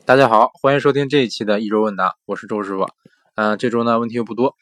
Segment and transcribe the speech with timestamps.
[0.00, 2.88] 大家好，欢迎收听这一期的一周问答，我是周师傅。
[3.36, 4.56] 嗯，这周呢问题又不多，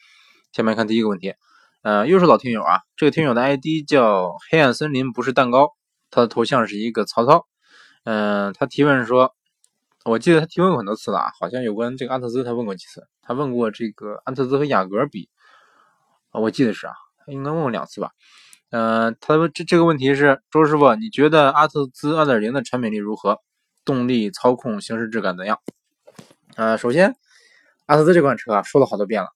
[0.51, 1.33] 下面看第一个问题。
[1.81, 5.71] 呃，又是老听友啊，这个听友的 ID 叫黑暗森林不是蛋糕，
[6.11, 7.47] 他的头像是一个曹操。
[8.03, 9.33] 嗯，他提问说，
[10.05, 15.27] 我记得他提问过很多次了啊，好像有关这个阿特兹他问过几次，他问过这个阿特兹和雅阁比，
[16.33, 16.93] 我记得是啊，
[17.25, 18.11] 应该问过两次吧。
[18.69, 23.39] 嗯，他问这这个问题是周师傅，你觉得阿特兹2.0的产品力如何？
[23.85, 25.59] 动力、操控、行驶质感怎样？
[26.55, 27.15] 呃，首先，
[27.85, 29.29] 阿特兹这款车啊，说了好多遍了。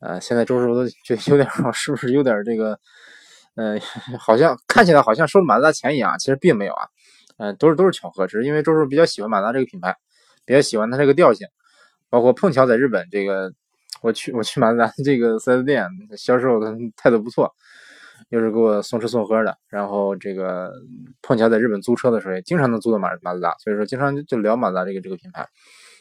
[0.00, 2.78] 呃，现在周师傅都觉得有点，是不是有点这个？
[3.54, 3.76] 呃，
[4.20, 6.86] 好像看起来好像收了马自达钱一样，其实并没有啊。
[7.38, 9.96] 嗯，都是都是巧合，只是因为周师傅比较喜欢马自达这个品牌，
[10.44, 11.48] 比较喜欢它这个调性。
[12.10, 13.52] 包括碰巧在日本这个，
[14.00, 15.86] 我去我去马自达这个 4S 店，
[16.16, 17.54] 销售的态度不错。
[18.30, 20.72] 又是给我送吃送喝的，然后这个
[21.22, 25.48] 碰巧在日本租车的时候，也经常能租到马马自达，所以说经常就聊马自达这个这个品牌。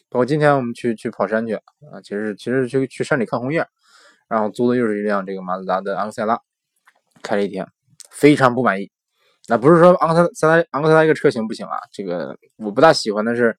[0.09, 3.65] 包括今天我们去去跑山去啊，其实其实去去山里看红叶，
[4.27, 6.39] 然后租的又是一辆这个马自达的昂克赛拉，
[7.21, 7.65] 开了一天，
[8.11, 8.91] 非常不满意。
[9.47, 13.57] 那不是说昂克赛拉昂克赛拉一个车型不行啊，这个我不大喜欢的是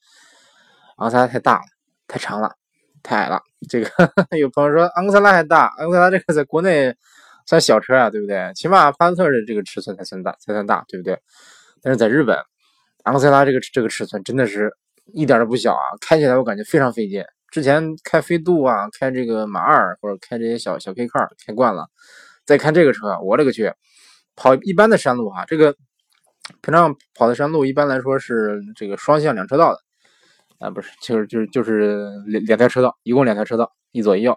[0.96, 1.62] 昂克赛拉太大了，
[2.06, 2.54] 太长了，
[3.02, 3.40] 太矮了。
[3.68, 3.90] 这个
[4.38, 6.94] 有朋友说昂克赛拉还大，昂克赛拉这个在国内。
[7.48, 8.52] 算小车啊，对不对？
[8.54, 11.18] 起码帕萨特的这个尺寸才算大，才算大，对不对？
[11.80, 12.36] 但是在日本，
[13.04, 14.70] 昂克赛拉这个这个尺寸真的是
[15.14, 15.80] 一点都不小啊！
[15.98, 17.24] 开起来我感觉非常费劲。
[17.50, 21.86] 之前开飞度啊，开这个马二或者开这些小小 K car 开惯了，
[22.44, 23.72] 再看这个车，我勒个去！
[24.36, 25.74] 跑一般的山路哈，这个
[26.60, 29.80] 平常跑的山路一般来说是这个双向两车道的
[30.58, 34.36] 啊，不是，就是就是就是两两条车道，一共两条车道，一左一右。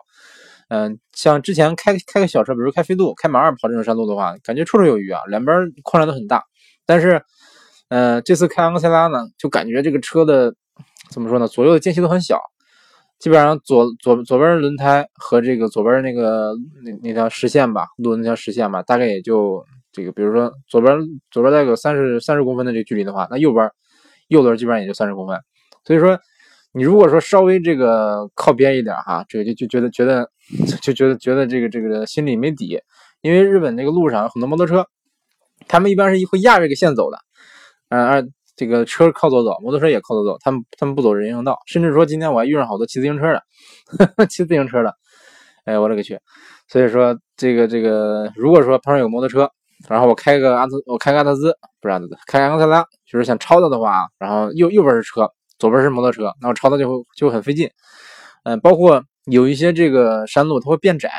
[0.73, 6.41] 嗯，像之前开开个小车，比如开飞度、开马二跑这种山路的话，感觉绰绰有余啊，两边空间都很大。
[6.85, 7.21] 但是，
[7.89, 10.55] 呃，这次开昂克赛拉呢，就感觉这个车的
[11.09, 11.45] 怎么说呢？
[11.45, 12.39] 左右的间隙都很小，
[13.19, 16.53] 基本上左左左边轮胎和这个左边那个
[16.85, 19.61] 那那条实线吧，路那条实线吧，大概也就
[19.91, 20.97] 这个，比如说左边
[21.31, 23.69] 左边再有三十三十公分的这个距离的话，那右边
[24.29, 25.37] 右轮基本上也就三十公分，
[25.83, 26.17] 所以说。
[26.73, 30.29] 你如果说稍微这个靠边一点哈，这个就就觉得觉得
[30.81, 32.79] 就觉得觉得这个这个心里没底，
[33.21, 34.85] 因为日本这个路上有很多摩托车，
[35.67, 37.17] 他们一般是会压这个线走的，
[37.89, 44.93] 嗯，而这个车靠左走，摩托车也靠左走，他们他们不走人行道，甚至说今天我还遇上好多骑自行车的， 骑自行车的，
[45.65, 46.19] 哎，我勒个去！
[46.69, 49.49] 所以说这个这个，如果说旁边有摩托车，
[49.89, 55.29] 然后我开个阿特，我开个阿特兹，不是阿特兹，开昂克赛拉，就是想超他的话，然后右右边是车。
[55.61, 57.69] 左边是摩托车，那我超它就会就很费劲，
[58.45, 61.11] 嗯，包括有一些这个山路它会变窄，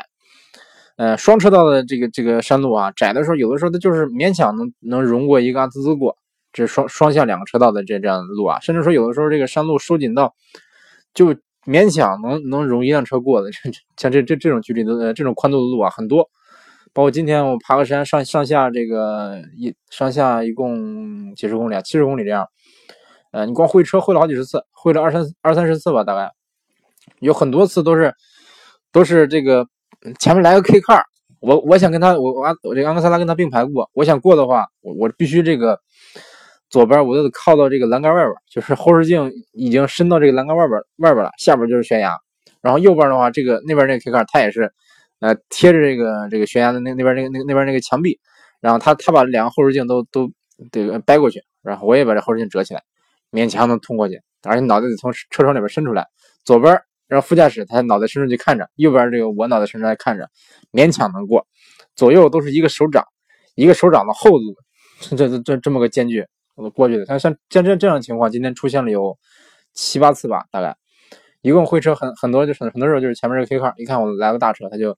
[0.97, 6.17] 呃，双车道的这个这个山路啊，窄的时候有的时候它就是勉强能能容过一个阿特兹过，
[6.51, 10.35] 这双双向两个车道的这这样的路啊，甚至说有的时候这个山路收紧到
[11.13, 11.33] 就
[11.65, 13.49] 勉强能能容一辆车过的，
[13.95, 16.29] 像这这这种距离的这种宽度的路啊很多，
[16.91, 22.45] 包括今天我爬个山上上下这个一上下一共几十公里啊，七十公里这样。
[23.33, 26.31] 呃，你光会车会了好几十次，会了二三二三十次吧，大概
[27.19, 28.13] 有很多次都是
[28.91, 29.67] 都是这个
[30.19, 31.01] 前面来个 K car，
[31.39, 35.79] 我我想跟他我我我这昂克赛拉跟他并排过，我想过的话，我我必须这个
[36.69, 42.15] 左边我就得靠到这个栏杆外边，就是后视镜已经伸到这个栏杆外边外边了，下边就是悬崖，
[42.61, 44.71] 然后右边的话，这个那边那个 K car 它也是
[45.21, 48.19] 呃贴着这个这个悬崖的那那边那个那那边那个墙壁，
[48.61, 50.31] 然后他他把两个后视镜都都
[50.71, 52.83] 这个掰过去，然后我也把这后视镜折起来。
[53.33, 56.05] 勉强能通过去，而且脑袋得从车窗里边伸出来。
[56.45, 60.29] 左边让副驾驶他脑袋伸出去看着，右边这个我脑袋伸出来看着，
[60.71, 61.47] 勉强能过。
[61.95, 63.03] 左右都是一个手掌，
[63.55, 64.55] 一个手掌的厚度，
[65.17, 67.05] 这这这这么个间距，我都过去的。
[67.07, 69.17] 像像像这这样情况，今天出现了有
[69.73, 70.75] 七八次吧，大概
[71.41, 74.95] 一共会车很很多，就是很多时候就是前面这个 K car，一看我来个大车，他就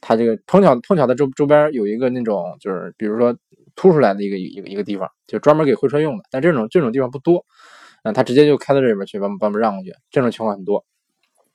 [0.00, 3.36] 他这个碰巧碰巧的周周边有一个那种就是比如说。
[3.76, 6.24] 凸出来的一个一个一个地方，就专门给会车用的。
[6.30, 7.46] 但这种这种地方不多，
[8.02, 9.92] 嗯，他直接就开到这里边去，把把我们让过去。
[10.10, 10.84] 这种情况很多，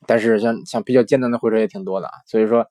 [0.05, 2.13] 但是像像比较艰难的会车也挺多的啊。
[2.27, 2.65] 所以说，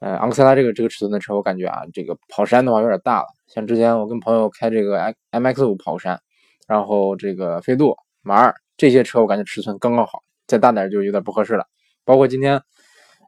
[0.00, 3.26] 呃，昂克赛拉这个这个尺寸的车，我感觉啊，这个跑山的话有点大了。
[3.46, 6.20] 像之前我跟朋友开这个 M M X 五跑山，
[6.66, 11.66] 然后这个飞度、马二这些车，我感觉尺寸刚刚好，再大点就有点不合适了。
[12.04, 12.62] 包括今天，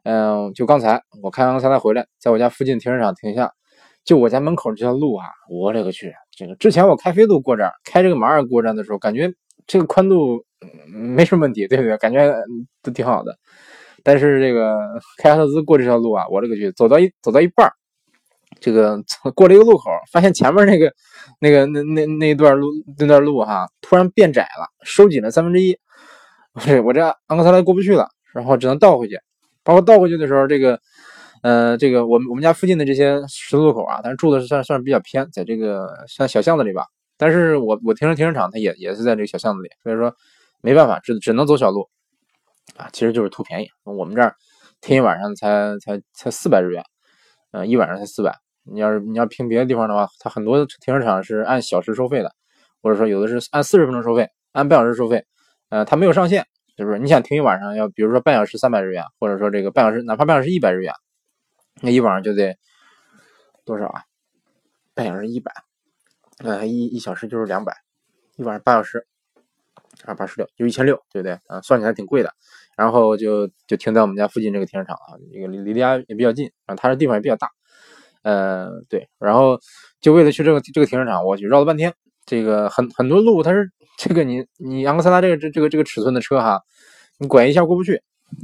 [0.03, 3.53] 嗯，就刚才我开昂克赛拉回来，在我家附近停车场停下。
[4.03, 6.13] 就我家门口这条路啊，我勒个去！
[6.35, 9.31] 这个之前我开飞度过这儿，开这个马二过站的时候，感觉
[9.65, 10.43] 这个宽度
[10.87, 11.97] 没什么问题，对不对？
[11.97, 12.33] 感觉
[12.83, 13.35] 都挺好的。
[14.03, 14.77] 但是这个
[15.17, 16.71] 开阿特兹过这条路啊，我勒个去！
[16.73, 17.73] 走到一走到一半儿
[18.59, 19.01] 这个
[19.33, 20.91] 过了一个路口，发现前面那个
[21.39, 22.67] 那个那那那一段路
[22.99, 25.77] 那段路哈，突然变窄了，收紧了三分之一。
[26.53, 29.17] 不是我这昂克赛拉过不去了，然后只能倒回去。
[29.63, 30.79] 包括倒回去的时候，这个
[31.45, 36.87] 呃，这个我们我们家附近的这些十字路口啊，但是住的是算算是比较偏，在这个像小巷子里吧。
[37.19, 40.11] 但是我我停车停车场它也也是在这个小巷子里，所以说
[40.61, 41.87] 没办法，只只能走小路
[42.75, 43.67] 啊，其实就是图便宜。
[43.83, 44.33] 我们这儿
[44.81, 46.83] 停一晚上才才才四百日元，
[47.51, 48.35] 嗯，一晚上才四百。
[48.63, 52.31] 你要是你要凭别的地方的话，它很多停车场是按小时收费的，
[52.81, 55.23] 或者说有的是按四十分钟收费，按半小时收费，
[55.69, 56.43] 呃，它没有上限，
[56.75, 60.91] 就是你想停一晚上，要比如说半小时三百日元，或者说这个半小时哪怕半小时一百日元，
[61.81, 62.57] 那一晚上就得
[63.63, 64.03] 多少啊？
[64.93, 65.51] 半小时一百，
[66.39, 67.75] 呃，一一小时就是两百，
[68.37, 69.05] 一晚上八小时，
[70.05, 71.39] 二八十六就一千六，对不对？
[71.47, 72.33] 啊，算起来挺贵的。
[72.77, 77.49] 然后就就停在我们家附近这个停车场啊，这个离离家也比较近，啊它的地方也比较大。
[78.23, 79.59] 呃，对，然后
[80.01, 81.93] 就为了去这个这个停车场，我去绕了半天。
[82.25, 86.59] 这个很很多路，它是这个你你昂克赛拉这个这这个这个尺寸的车哈，
[87.19, 88.01] 你拐一下过不去。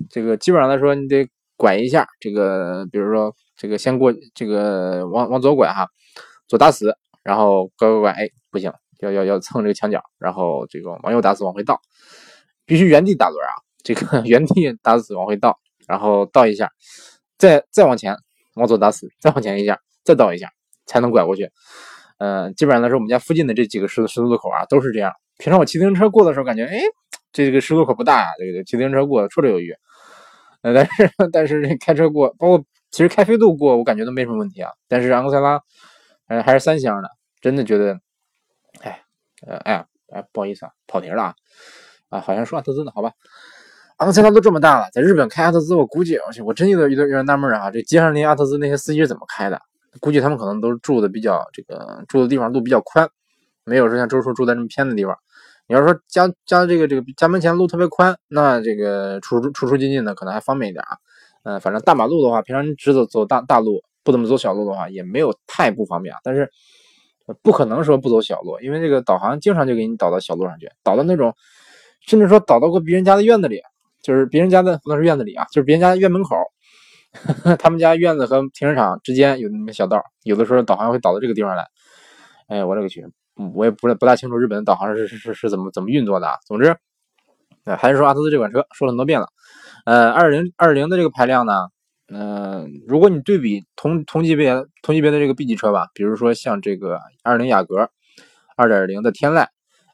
[0.09, 1.27] 这个基本上来说，你得
[1.61, 2.07] 拐一下。
[2.19, 5.87] 这个比如说这个先过这个往往左拐哈，
[6.47, 11.79] 左打死，然后拐拐拐，哎，不行，要要要蹭这个墙角，然后这个往右打死往回倒，
[12.65, 13.53] 必须原地打轮啊，
[13.83, 16.71] 这个 原地打死往回倒，然后倒一下，
[17.37, 18.17] 再再往前。
[18.55, 20.49] 往左打死，再往前一下，再倒一下，
[20.85, 21.49] 才能拐过去。
[22.17, 25.09] 嗯，基本上来说，我们家附近的这几个十字十字路口啊，都是这样。
[25.37, 26.81] 平常我骑自行车过的时候，感觉哎，
[27.31, 29.73] 这个十字路口不大啊，对对，骑自行车过绰绰有余。
[30.61, 34.71] 呃，但是但是开车过，包括其实开飞度过，我感觉都没什么问题啊。
[34.87, 35.61] 但是昂克赛拉，
[36.27, 37.09] 呃，还是三厢的，
[37.41, 37.99] 真的觉得，
[38.81, 39.01] 哎，
[39.47, 41.35] 呃，哎呀，哎，不好意思啊，跑题了啊，
[42.09, 43.11] 啊，好像说阿特兹呢，好吧。
[43.97, 49.61] 昂克赛拉都这么大了，在日本开阿特兹，我估计，我我真有点有点有点纳闷啊，这街上那些阿特兹那些司机是怎么开的？
[49.99, 53.09] 估计他们可能都是住的比较这个住的地方路比较宽，
[53.65, 55.17] 没有说像周叔住在这么偏的地方。
[55.71, 60.97] 你要说家家这个这个家门前路特别宽，那这个出出出进进的可能还方便一点啊。
[61.44, 66.19] 嗯，反正大马路的话，平常你只走走大大路，不怎么走小路的话，也没有太不方便啊。
[66.25, 66.50] 但是
[67.41, 71.33] 不可能说不走小路，因为这个导航经常就给你导到小路上去，导到那种
[72.01, 73.62] 甚至说导到过别人家的院子里。
[74.01, 76.35] 就是别人家的不能是院子里啊，就是别人家院门口，
[77.59, 81.65] 他们家院子和停车场之间有那么小道，有的时候导航会导到这个地方来。
[82.50, 83.06] 哎，我勒个去，
[83.53, 86.33] 我也不不大清楚日本的导航是是是是怎么怎么运作的啊。
[86.45, 86.75] 总之，
[87.65, 89.27] 还是说阿特兹这款车说了很多遍了。
[89.85, 91.53] 呃，二零二零的这个排量呢，
[92.07, 97.89] 嗯，如果你对比同同级别同级别的这个 B 级车吧，比如说像这个二零雅阁、
[98.55, 99.47] 二点零的天籁，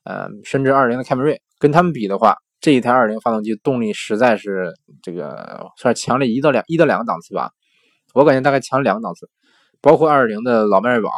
[0.03, 2.35] 呃，甚至二零的凯美瑞，跟他们比的话。
[2.59, 4.73] 这一台二零发动机动力实在是
[5.03, 7.51] 这个算是强了一到两一到两个档次吧，
[8.15, 9.29] 我感觉大概强两个档次，
[9.79, 11.11] 包括二零的老迈锐宝，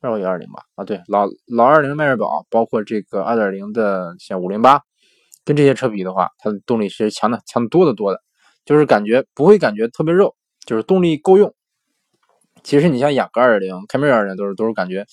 [0.00, 0.62] 二零有二零吧？
[0.76, 4.82] 啊，对，老老二零迈锐宝，包括这个二点零的像五零八，
[5.44, 8.22] 跟这些车比的话，它的动力是强的强多的多的，
[8.64, 11.52] 就是感觉不会感觉特别肉，就是动力够用。
[12.62, 15.06] 其实你像雅阁二点零、凯美瑞二点零都是都是感觉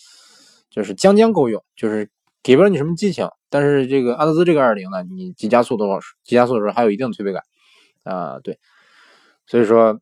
[0.70, 2.10] 就是将将够用，就是
[2.44, 3.28] 给不了你什么激情。
[3.50, 6.00] 但是这个阿特兹这个二零呢，你急加速多少？
[6.24, 7.42] 急加速的时候还有一定的推背感
[8.04, 8.60] 啊，对，
[9.48, 10.00] 所以说，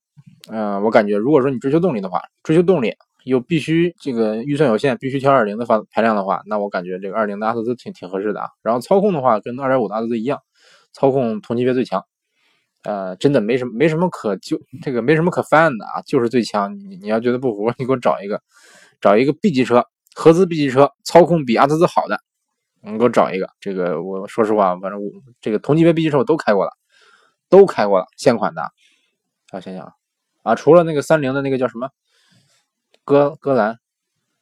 [0.50, 8.48] 嗯，我感觉如果说你追求动力的话，追求动力又必须这个预算有限，必须挑二零的发排量的话，那我感觉这个二零的阿特兹挺挺合适的啊。
[8.62, 10.40] 然后操控的话，跟二点五的阿特兹一样，
[10.92, 12.04] 操控同级别最强，
[12.84, 16.78] 呃，真的没什么没什么可就这个没什么可翻的啊，就是最强。
[16.78, 18.42] 你你要觉得不服，你给我找一个
[19.00, 22.20] 找一个 B 级车，合资 B 级车，操控比阿特兹好的。
[22.86, 26.72] 你给我找一个，这个我说实话，反正我这个同级别 B 级车我都开过了，
[27.50, 28.62] 都开过了，现款的。
[29.52, 29.94] 啊，想想
[30.42, 31.90] 啊，除了那个三菱的那个叫什么，
[33.06, 33.78] 戈戈兰，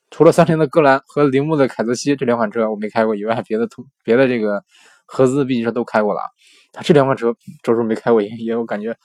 [0.10, 4.64] 除了三菱的戈兰和铃木的凯泽西这两款车我没开过以外，别的同别的这个
[5.06, 6.26] 合资 B 级车都开过了啊。
[6.74, 8.96] 他这两款车周师傅没开过，也也我感觉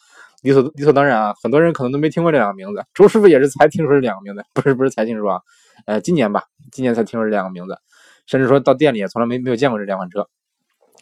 [0.42, 1.34] 理所理所当然啊。
[1.42, 5.40] 很多人可能都没听过这两个名字，周师傅也是才听说这两个名字，不是不是才听说啊，
[5.86, 7.78] 呃，今年吧，今年才听说这两个名字。
[8.26, 10.28] 甚至说到店里也从来没没有见过这两款车，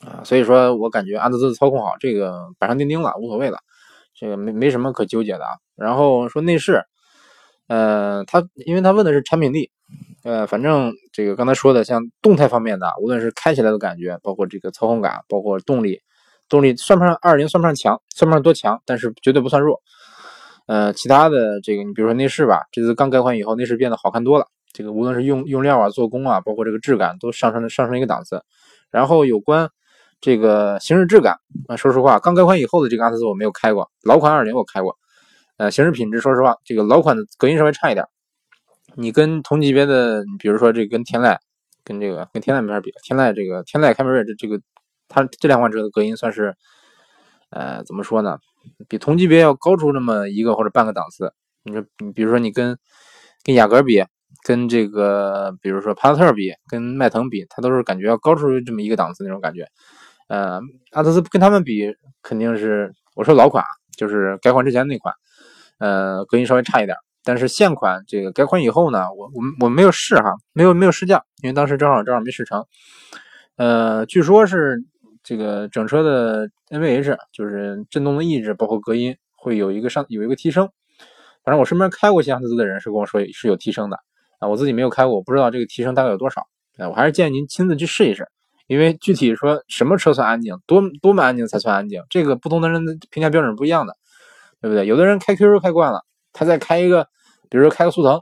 [0.07, 3.59] 啊，所以说我感觉阿特兹操控好，这个板上钉钉了，无所谓了，
[4.15, 5.51] 这个没没什么可纠结的啊。
[5.75, 6.85] 然后说内饰，
[7.67, 9.71] 呃，他因为他问的是产品力，
[10.23, 16.01] 呃，反正这个刚才说的像动态方面的，无论是开起来的感觉，包括这个操控感，包括动力，
[16.49, 19.81] 动力算不上二零算不上强，算不上多强，但是绝对不算弱。
[20.67, 24.47] 呃，其他的这个你比如说内饰吧，这次刚改款以后，内饰变得好看多了。
[24.73, 28.43] 这个无论是用用料啊、做工啊，包括这个质感，都上升了上升一个档次。
[28.91, 29.69] 然后有关
[30.21, 34.97] 这个行驶质感啊，说实话，刚改款以后的这个阿特兹我没有开过，老款二零我开过。
[35.57, 38.07] 呃，行驶品质，说实话，这个老款的隔音稍微差一点。
[38.97, 41.39] 你跟同级别的，比如说这跟天籁，
[41.85, 42.93] 跟这个跟天籁没法比。
[43.03, 44.61] 天籁这个天籁凯美瑞这这个
[45.09, 46.55] 它这两款车的隔音算是，
[47.51, 48.39] 呃，怎么说呢？
[48.89, 51.33] 比同级别要高出那么一个或者半个档次。
[51.63, 52.77] 你说，你比如说你跟
[53.43, 54.03] 跟雅阁比，
[54.45, 59.67] 跟这个比如说帕萨特比，跟迈腾比，它都是感觉要高出这么一个档次那种感觉。
[60.29, 60.61] 呃，
[60.93, 63.65] 阿特兹跟他们比肯定是，我说老款
[63.97, 65.15] 就是改款之前那款，
[65.85, 66.97] 呃，隔音稍微差一点。
[67.23, 72.65] 但是现款这个改款以后呢，我我我没有试哈，没有没有试驾，因为当时正好正好没试成。
[73.57, 74.83] 呃，据说是
[75.23, 80.71] 这个整车的 NVH 就是震动的抑制，包括隔音会有一个上有一个提升。
[81.45, 83.99] 反正我身边开过阿特兹的人是跟我说是有提升的
[84.39, 86.43] 啊，我自己没有开过，我不知道这个提升大概有多少。
[86.79, 88.27] 哎，我还是建议您亲自去试一试，
[88.67, 93.95] 因为具体说什么车算安静，多多么安静才算安静，这个不同的人的评价标准不一样的，
[94.61, 94.87] 对不对？
[94.87, 97.07] 有的人开 QQ 开惯了，他再开一个，
[97.49, 98.21] 比如说开个速腾，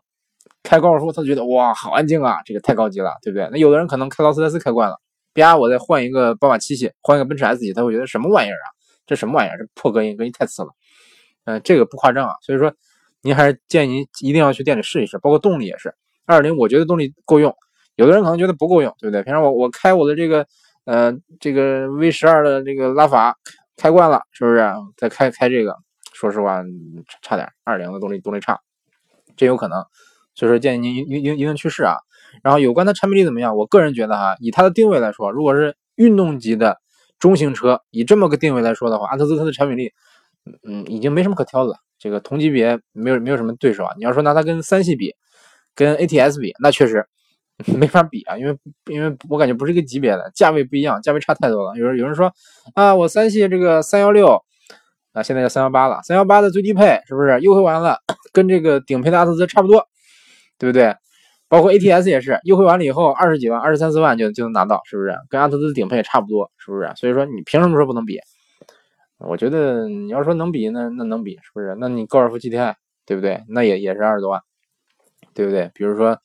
[0.63, 3.49] 开高尔夫，他觉得哇好安静啊，这个太高级了，对不对？
[3.51, 4.97] 那有的人可能开劳斯莱斯开惯了，
[5.35, 8.69] 啪，我再换一个宝马七系，换一个奔驰 S 级，他会觉得什么玩意儿啊？
[9.07, 9.59] 这什么玩意儿？
[9.59, 10.69] 这破隔音，隔音太次了。
[11.45, 12.73] 嗯，这个不夸张啊，所以说。
[13.25, 15.95] 您还是建议您一定要去店里试一试，包括动力也是。
[16.27, 17.55] 二点零我觉得动力够用，
[17.95, 19.23] 有的人可能觉得不够用，对不对？
[19.23, 20.45] 平常我我开我的这个
[20.87, 23.39] 呃这个 V 十二的这个拉法
[23.77, 24.69] 开惯了，是不是？
[24.97, 25.73] 再开开这个，
[26.13, 26.63] 说实话
[27.23, 27.49] 差点。
[27.65, 28.61] 二零的动力动力差，
[29.37, 29.85] 这有可能。
[30.35, 31.97] 所以说建议您一一一定去试啊。
[32.43, 33.57] 然后有关它产品力怎么样？
[33.57, 36.79] 我个人觉得哈，以它的定位来说，如果是运动级的
[37.19, 39.93] 中型车，以这么个定位来说的话，阿特兹它的产品力，
[40.67, 41.77] 嗯，已经没什么可挑的了。
[41.99, 43.93] 这个同级别没有没有什么对手啊！
[43.97, 45.15] 你要说拿它跟三系比，
[45.75, 47.07] 跟 ATS 比，那确实
[47.79, 51.79] 没法比啊，因为因为我感觉不是一个级别的，价位不一样，价位差太多了。
[51.79, 52.33] 有人有人说
[52.75, 54.43] 啊，我三系这个三幺六
[55.13, 57.99] 啊，现在叫三幺八了，三幺八的最低配是不是优惠完了，
[58.33, 59.87] 跟这个顶配的阿特兹差不多，
[60.59, 60.95] 对不对？
[61.49, 65.15] 包括 ATS 也是优惠完了以后，二十几万、二十三四万就就能拿到，是不是？
[65.29, 66.91] 跟阿特兹顶配也差不多，是不是？
[66.97, 68.19] 所以说你凭什么说不能比？
[69.19, 71.77] 我觉得你要说能比，那那能比，是不是？
[71.79, 73.43] 那你高尔夫 GTI 对不对？
[73.49, 74.41] 那也也是二十多万，
[75.35, 75.71] 对不对？
[75.75, 76.19] 比如说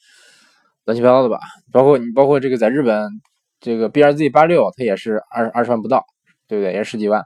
[0.85, 1.39] 乱七八糟的吧，
[1.73, 3.09] 包括你包括这个在日本
[3.59, 6.05] 这个 BRZ 八六，它也是二二十万不到，
[6.47, 6.71] 对不对？
[6.71, 7.23] 也十几万，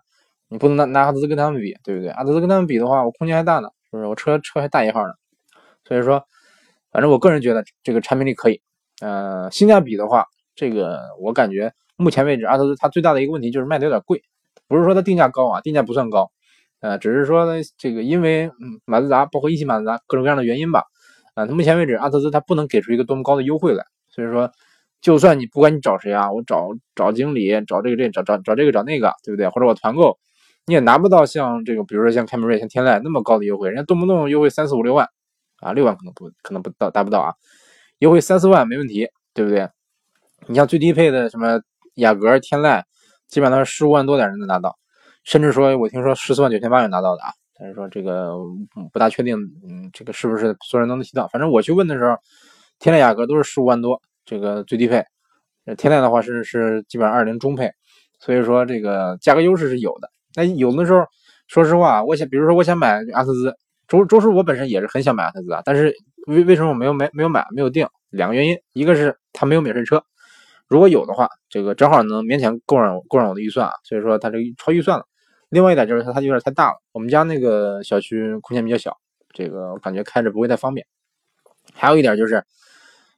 [0.51, 2.09] 你不能拿拿阿特兹跟他们比，对不对？
[2.09, 4.05] 阿特兹跟他们比的话，我空间还大呢，是不是？
[4.05, 5.13] 我车车还大一号呢，
[5.87, 6.23] 所以说，
[6.91, 8.61] 反正我个人觉得这个产品力可以，
[8.99, 14.21] 呃，性价比的话，这个我感觉目前为止阿特兹它最大的一个问题就是卖的有点贵。
[14.67, 16.31] 不是说它定价高啊，定价不算高，
[16.79, 17.45] 呃，只是说，
[17.77, 18.49] 这个因为，
[18.85, 20.85] 马自达包括一汽马自达各种各样的原因吧，
[21.33, 24.49] 啊，它目前为止阿特兹它不能给出一个多么高的优惠来，所以说，
[25.01, 29.49] 就算你不管你找谁啊，我找找经理，找这个这找找找这个找那个，对不对？
[29.49, 30.17] 或者我团购，
[30.65, 35.07] 你也拿不到像这个，比如说像凯美瑞、像天籁那么高的优惠，人家动不动优惠三四五六万，
[35.59, 37.33] 啊，六万可能不可能不到达不到啊，
[37.99, 39.67] 优惠三四万没问题，对不对？
[40.47, 41.61] 你像最低配的什么
[41.95, 42.83] 雅阁、天籁。
[43.27, 44.77] 基本上十五万多点人能拿到，
[45.23, 47.31] 甚至说我听说十四万九千八也拿到的啊。
[47.57, 48.33] 但是说这个
[48.91, 51.29] 不大确定，嗯，这个是不是所有人都能提到？
[51.29, 52.17] 反正我去问的时候，
[52.77, 55.01] 天籁雅阁都是十五万多，这个最低配。
[55.77, 57.71] 天籁的话是是基本上二零中配，
[58.19, 60.11] 所以说这个价格优势是有的。
[60.35, 61.05] 那有的时候，
[61.47, 63.53] 说实话，我想，比如说我想买阿特兹，
[63.87, 65.93] 周周叔我本身也是很想买阿特兹啊，但是
[66.27, 67.87] 为为什么我没有买没有买没有定？
[68.09, 70.03] 两个原因，一个是它没有免税车。
[70.67, 75.05] 如果有的话，这个正好能勉强够上够上我的预算啊，所以说它这个超预算了。
[75.49, 78.97] 另外一点就是它它有点太大了，我们家那个小区空间比较小，
[79.33, 80.85] 这个我感觉开着不会太方便。
[81.73, 82.43] 还有一点就是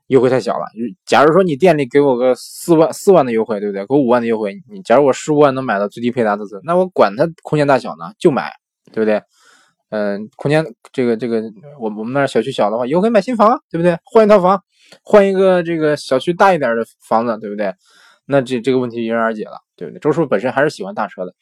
[0.08, 0.66] 优惠太小了。
[1.06, 3.86] 假如说你店里给我个四万四万的优惠，对不对？
[3.86, 8.52] 给我五万的优惠，你假如我十五万能买到最低配的阿特兹，那我管它空间大小呢，就买，
[8.92, 9.22] 对不对？
[9.90, 11.44] 嗯，空间这个这个，
[11.80, 13.98] 我我们那儿小区小的话，以后可以买新房，对不对？
[14.04, 14.64] 换一套房。
[15.02, 17.74] 换一个这个小区大一点的房子，对不对？
[18.26, 20.00] 那这这个问题迎刃而解了，对不对？
[20.00, 21.34] 周叔本身还是喜欢大车的，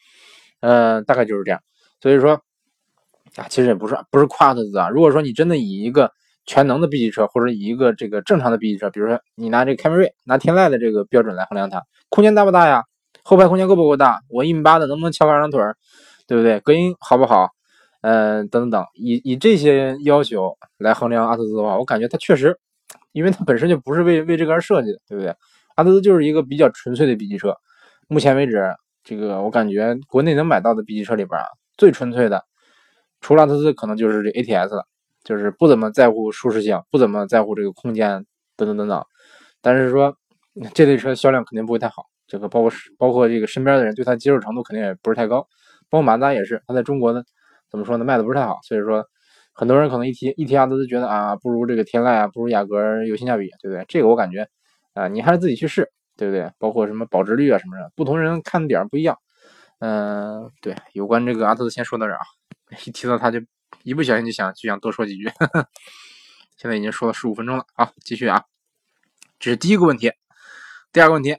[0.60, 1.60] 嗯，大概就是这样。
[2.00, 2.40] 所以说
[3.36, 4.88] 啊，其实也不是不是夸特兹啊。
[4.88, 6.12] 如果说你真的以一个
[6.46, 12.84] 全能的 B 级车，或者以一个这个正常的 B 级车，比如说你拿这个凯美瑞、拿天籁的这个标准来衡量它，空间大不大呀？
[13.22, 14.20] 后排空间够不够大？
[14.28, 15.76] 我一米八的能不能翘二郎腿儿？
[16.26, 16.60] 对不对？
[16.60, 17.48] 隔音好不好？
[18.00, 22.58] 嗯，等等等，以以这些要求来衡量阿特兹的话，我感觉它确实。
[23.12, 25.34] 因为它本身就不是为为这个而设计的，对不对？
[25.74, 27.54] 阿特兹就是一个比较纯粹的 B 级车。
[28.08, 31.44] 目前为止，这个我感觉国内能买到的 B 级车里边啊，
[31.76, 32.42] 最纯粹的，
[33.20, 34.86] 除了阿特兹，可能就是这 ATS 了，
[35.24, 38.24] 就是不怎么在乎舒适性，不怎么在乎这个空间
[38.56, 39.04] 等等等等。
[39.60, 40.16] 但是说
[40.74, 45.40] 这类车销量肯定不会太好，这个包括包括这个身边的人对它接受程度肯定也不是太高。
[45.90, 47.22] 包括马自达也是，它在中国呢，
[47.70, 49.06] 怎么说呢，卖的不是太好，所以说。
[49.54, 53.84] 很多人可能一提一提阿特兹，觉得啊，不如这个天籁啊，不如雅阁有性价比，对不对？
[53.86, 54.48] 这个我感觉，
[54.94, 56.26] 啊，你还是自己去试，对。
[56.26, 56.50] 不对？
[56.58, 59.14] 包括什么保值率啊什么的，不同人看的点不一样。
[59.80, 62.24] 嗯，对，有关这个阿特先说到这儿啊，
[62.86, 63.40] 一提到它就
[63.82, 65.30] 一不小心就想就想多说几句。
[66.56, 68.44] 现在已经说了十五分钟了，好，继续啊。
[69.40, 70.12] 这是第一个问题，
[70.92, 71.36] 第二个问题，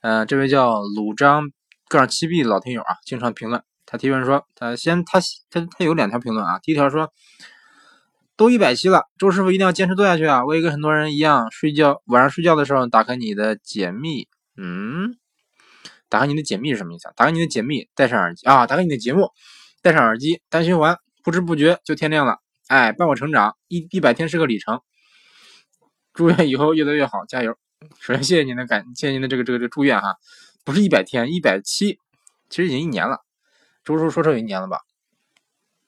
[0.00, 1.50] 嗯，这位叫鲁章
[1.88, 3.62] 杠七 B 的老听友啊，经常评论。
[3.86, 6.58] 他提问说，他先他他他有两条评论啊。
[6.62, 7.12] 第一条说，
[8.34, 10.44] 都一百期了，周师傅一定要坚持做下去啊！
[10.46, 14.26] 我也跟很多人一样，睡觉晚上睡觉的时候打开你的解密，
[14.56, 15.18] 嗯，
[16.08, 17.12] 打开你的解密是什么意思啊？
[17.14, 19.28] 打开你的解密，戴上耳机啊，打开你的节目，
[19.82, 22.38] 戴上耳机，单循环，不知不觉就天亮了。
[22.68, 24.80] 哎，伴我成长，一一百天是个里程。
[26.12, 27.56] 祝愿以后越来越好，加油！
[27.98, 30.16] 首先谢谢您的感，谢您的这个这个这个祝愿哈，
[30.64, 31.98] 不是一百天，一百七，
[32.48, 33.20] 其实已经一年了。
[33.82, 34.80] 周叔说说有一年了吧？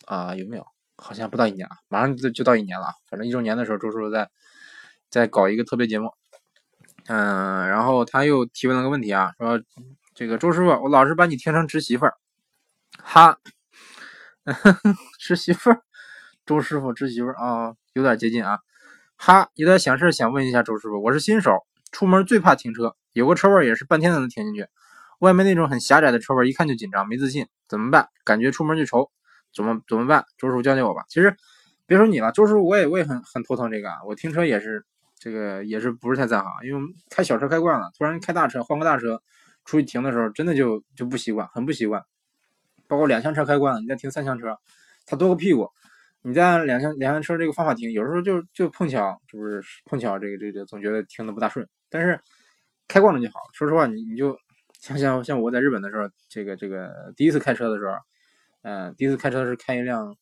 [0.07, 0.67] 啊，有没有？
[0.97, 2.89] 好像不到一年啊，马上就就到一年了。
[3.09, 4.31] 反正一周年的时候，周叔在
[5.11, 6.11] 在搞一个特别节目。
[7.07, 9.63] 嗯，然后他又提问了个问题啊，说
[10.15, 12.15] 这个周师傅，我老是把你听成侄媳妇儿，
[12.99, 13.39] 哈，
[15.19, 15.83] 侄媳妇儿，
[16.45, 18.61] 周师傅侄媳妇儿啊，有点接近啊，
[19.17, 24.69] 哈，有点想事想问一下周师傅，我是新手，出门最怕停车，有个车位也是半天才能停进去。
[25.19, 28.09] 外面那种很狭窄的车位，一看就紧张，没自信，怎么办？
[28.25, 29.11] 感觉出门就愁，
[29.53, 30.25] 怎么怎么办？
[30.39, 31.03] 周师傅教教我吧。
[31.09, 31.35] 其实
[31.85, 33.91] 别说你了，周师傅我也我也很很头疼这个。
[34.07, 34.87] 我停车也是
[35.19, 39.21] 这个也是不是太在行，因为开小车开惯了，突然开大车换个大车
[39.65, 42.01] 出去停的时候，真的就就不习惯，很不习惯。
[42.89, 44.59] 包括两厢车开惯了，你再停三厢车，
[45.07, 45.71] 它多个屁股，
[46.23, 51.69] 你在两厢两厢车这个方法停，有时候就就碰巧，就是碰巧这个这个总觉得停的不大顺。
[51.89, 52.21] 但是
[52.89, 53.41] 开惯了就好。
[53.53, 54.39] 说实话，你你就。
[54.79, 57.95] 像像像我在日本的时候，这个这个第一次开车的时候，
[58.63, 60.15] 嗯，第一次开车是开一辆，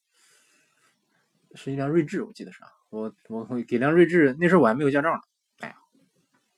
[1.55, 5.21] 是一辆锐志，我记得是，我我给辆锐志，那时候我还没有驾照呢，
[5.59, 5.75] 哎呀，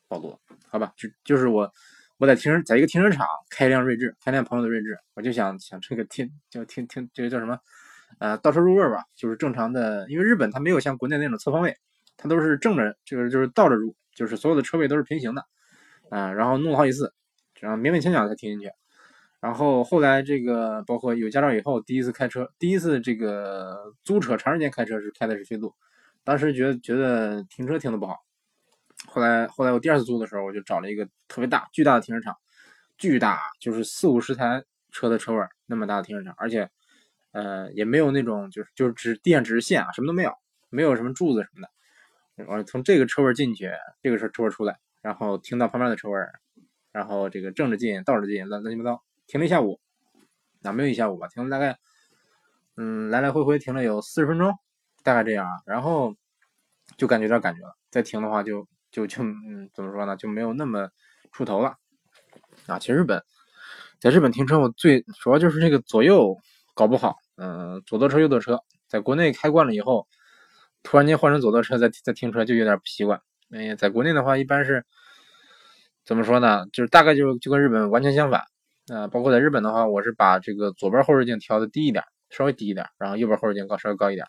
[0.06, 1.72] 暴露了，好吧，就就是我
[2.18, 7.58] 我在停在一个停车场开一辆锐志，开辆朋友的锐志，我就想想这个停就停停这个叫什么，
[8.18, 11.76] 呃，倒车入位吧，就是正常的，因为日本它没有像国内那种侧方位，
[12.16, 15.44] 它都是正着，就是就是倒着入，就是所有的车位都是平行的，
[16.10, 17.12] 啊，然后弄了好几次。
[17.58, 18.70] 然后勉勉强强才停进去，
[19.40, 25.74] 然后后来这个包括有驾照以后，第一次开车，第一次这个租车长时间开车是开的是飞度，
[26.22, 28.18] 当时觉得觉得停车停的不好，
[29.06, 32.36] 后来后来我第二次租的时候，我就找了一个特别大巨大的停车场，
[32.98, 36.68] 巨大就是四五十台车的车位那么大的停车场，而且
[37.32, 40.32] 呃也没有那种就是就是只地上只是线啊，什么都没有，
[40.70, 43.70] 没有什么柱子什么的，我从这个车位进去，
[44.02, 46.18] 这个车车位出来，然后停到旁边的车位。
[46.92, 49.78] 然后这个正着进，倒着进，乱乱七八糟，停了一下午，
[50.62, 51.28] 哪没有一下午吧？
[51.28, 51.76] 停了大概，
[52.78, 54.54] 嗯，来来回回停了有四十分钟，
[55.02, 55.52] 大概这样啊。
[55.66, 56.16] 然后
[56.96, 60.16] 就感觉点感觉了，再停的话就就就嗯，怎么说呢？
[60.16, 60.88] 就没有那么
[61.32, 61.74] 出头了
[62.66, 62.78] 啊。
[62.78, 63.22] 其实日本，
[64.00, 66.36] 在日本停车我最主要就是这个左右
[66.74, 70.06] 搞不好，嗯，左舵车右舵车，在国内开惯了以后，
[70.82, 73.20] 突然间换成左舵车再再停车就有点不习惯。
[73.50, 74.84] 哎，在国内的话一般是。
[76.04, 76.64] 怎么说呢？
[76.72, 78.40] 就是大概就就跟日本完全相反，
[78.94, 84.24] 啊，包括在日本的话，我是把这个左边后视镜调的低一点，稍微低一点，然后右边后视镜高稍微高一点，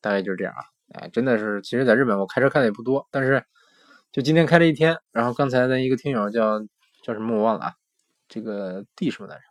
[0.00, 0.64] 大概就是这样啊。
[0.94, 3.44] 哎，真的是，其实在日本我开车开的也不多，但是
[4.12, 6.60] 就今天开了一天，然后刚才的一个听友叫
[7.02, 7.72] 叫什么我忘了啊，
[8.28, 9.42] 这个 D 什么来着？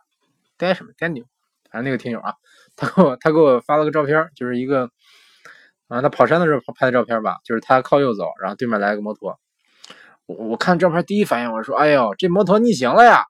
[0.58, 1.24] 呆什么 Daniel，
[1.70, 2.34] 反正那个听友啊，
[2.76, 4.90] 他给我他给我发了个照片，就是一个
[5.88, 9.38] 啊他跑山的时候拍的照片吧，就是他靠右走，然后对面来了个摩托。
[10.26, 13.24] 我我看照片第一反应，我说：“哎呦，这摩托逆行了呀！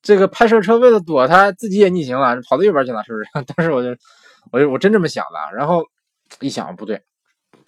[0.00, 3.94] 这个拍摄车为了躲他，自己也逆行了，跑到右边去了，是不是？” 当时我就，
[4.50, 5.56] 我就我真这么想的。
[5.56, 5.84] 然后
[6.40, 7.02] 一想，不对，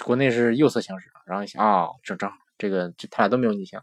[0.02, 1.10] 国内是右侧行驶。
[1.26, 2.30] 然后一想啊，哦，正正
[2.62, 3.80] 这个就他俩都没有逆行。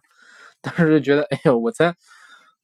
[0.61, 1.93] 当时就觉得，哎呦，我才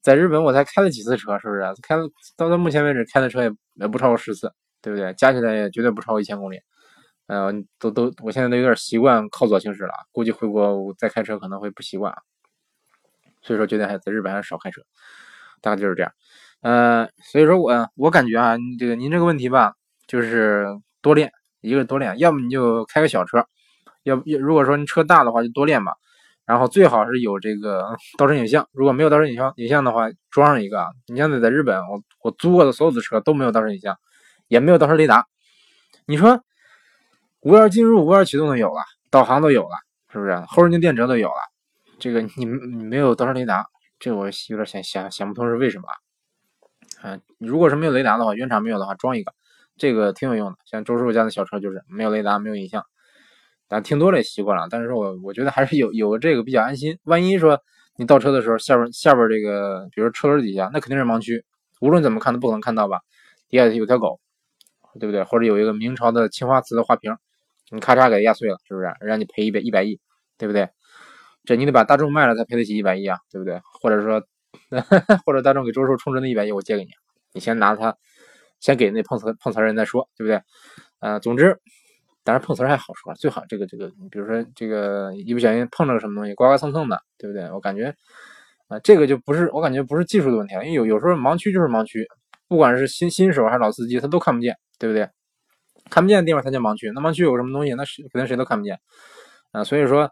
[0.02, 1.62] 在日本，我才开了几次车，是不是？
[1.84, 4.50] 开了到到目前为止开的车也也不超过十次，
[4.82, 5.14] 对不对？
[5.16, 6.62] 加起来也绝对不超过一千公里。
[7.28, 12.18] 呃，都都，我现在都有点习惯靠左行驶了，估计回国再开车可能会不习惯啊，
[13.42, 14.82] 所以说决定还在日本还少开车，
[15.62, 16.12] 大概就是这样。
[16.62, 19.74] 呃，所以说我我感觉啊，这个您这个问题吧，
[20.08, 20.68] 就是
[21.02, 23.46] 多练，一个多练，要么你就开个小车，
[24.06, 25.96] 要不如果说你车大的话就多练吧，
[26.46, 30.86] 然后最好是有这个倒车影像，如果没有倒车影像影像的话，装上一个。
[31.08, 33.98] 你像在在日本，我我租过的所有的车都没有倒车影像，
[34.48, 35.28] 也没有倒车雷达，
[36.06, 36.42] 你说？
[37.42, 39.76] 无钥匙进入、无钥匙启动都有了，导航都有了，
[40.12, 40.36] 是不是？
[40.48, 41.36] 后视镜电折都有了，
[42.00, 43.68] 这个你你没有倒车雷达，
[44.00, 45.88] 这我有点想想想不通是为什么
[47.04, 47.20] 啊？
[47.38, 49.32] 如果是没有雷达的话，原厂没有的话，装一个，
[49.78, 50.58] 这个挺有用的。
[50.66, 52.84] 像周师傅家的小车就是没有雷达、没有影像，
[53.68, 54.68] 但听多了也习惯了。
[54.70, 56.98] 但是说我我觉得还是有有个这个比较安心。
[57.04, 57.60] 万一说
[57.98, 61.44] 你倒车的时候下边下边这个，比如车轮底下，那肯定是盲区，
[61.82, 63.02] 无论怎么看都不可能看到吧？
[63.50, 64.20] 底下有条狗，
[65.00, 65.24] 对不对？
[65.24, 67.16] 或者有一个明朝的青花瓷的花瓶，
[67.72, 68.92] 你咔嚓给它压碎了，是不是？
[69.02, 70.00] 让你赔一百一百亿，
[70.38, 70.70] 对不对？
[71.46, 73.62] 这你得把大众卖了才赔得起一百亿啊，对不对？
[73.82, 74.22] 或者说，
[75.26, 76.90] 或者大众给周叔充值那一百亿，我借给你，
[77.34, 77.96] 你先拿它，
[78.60, 80.42] 先给那碰瓷碰瓷人再说，对不对？
[81.00, 81.60] 呃，总之，
[82.26, 87.50] 当然碰瓷儿还好说，最好这个这个，比如说这个一不小心碰着个什么东西，刮刮蹭蹭的，对不对？
[87.52, 87.96] 我感觉
[88.68, 92.06] 啊，这个就不是，我感觉不是技术的问题了，因为有有时候盲区就是盲区，
[92.50, 95.08] 不管是新新手还是老司机，他都看不见，对不对？
[95.90, 98.80] 看不见的地方才叫盲区，那盲区有什么东西，那是肯定谁都看不见
[99.52, 100.12] 啊，所以说。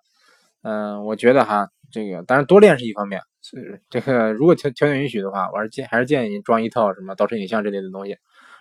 [0.65, 8.15] 嗯，我觉得哈，这个当然多练是一方面，所以这个如果条条件允许的话，我还是建还是建议你装一套什么倒车影像这类的东西，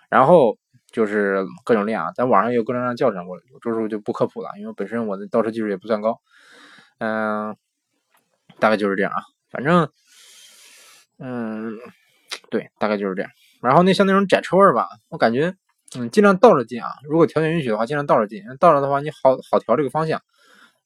[0.09, 0.57] 然后
[0.93, 6.21] 就是各种练啊，在网上有各种各样的教程，我这时候就不科普了，因为本身我的倒车技术也不算高，
[6.99, 7.57] 嗯，
[8.59, 9.17] 大概就是这样啊，
[9.49, 9.89] 反正，
[11.17, 11.73] 嗯，
[12.49, 13.31] 对，大概就是这样。
[13.61, 15.55] 然后那像那种窄车位吧，我感觉，
[15.97, 20.21] 嗯，尽量倒着进啊，如果条件允许的话，尽量倒着进，倒着的话你好好调这个方向。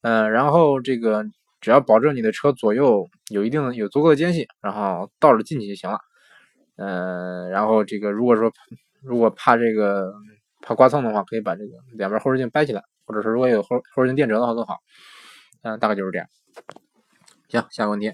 [0.01, 1.25] 嗯，然后这个
[1.59, 5.99] 只要保证你的车左右有一定的有足够的间隙，然后倒着进去就行了。
[6.77, 8.51] 嗯，然后这个如果说
[9.07, 10.13] 如果怕这个
[10.61, 14.77] 怕刮蹭的话，可以把这个两边后视镜掰起来，或者是如果有后后视镜电折的话更好。
[15.63, 16.27] 嗯，大概就是这样。
[17.49, 18.13] 行，下个问题。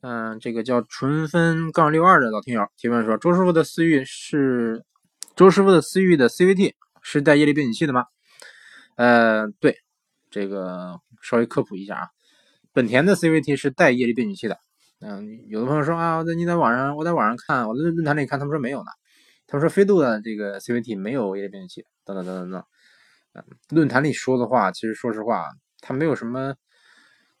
[0.00, 4.84] 嗯，这个叫纯分杠六二的老听友提问说：周师傅的思域是
[5.36, 8.06] 周师傅的思域的 CVT 是带液力变矩器的吗？
[8.96, 9.78] 呃，对。
[10.30, 12.08] 这个稍微科普一下啊，
[12.72, 14.58] 本田的 CVT 是带液力变矩器的。
[15.00, 18.90] 嗯，有的朋友说啊，我在你在网上，我在网上看，我在论坛里看，他们说没有呢。
[19.46, 22.64] 他说飞度的这个 CVT 没有液力变矩器，等等等等等。
[23.34, 26.54] 嗯，论坛里说的话，其实说实话，他没有什么，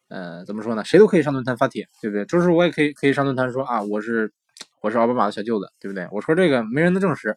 [0.08, 0.84] 呃，怎么说呢？
[0.84, 2.24] 谁都可以上论坛发帖，对不对？
[2.26, 4.32] 就是我也可以可以上论坛说啊，我是
[4.80, 6.08] 我是奥巴马的小舅子，对不对？
[6.10, 7.36] 我说这个没人能证实，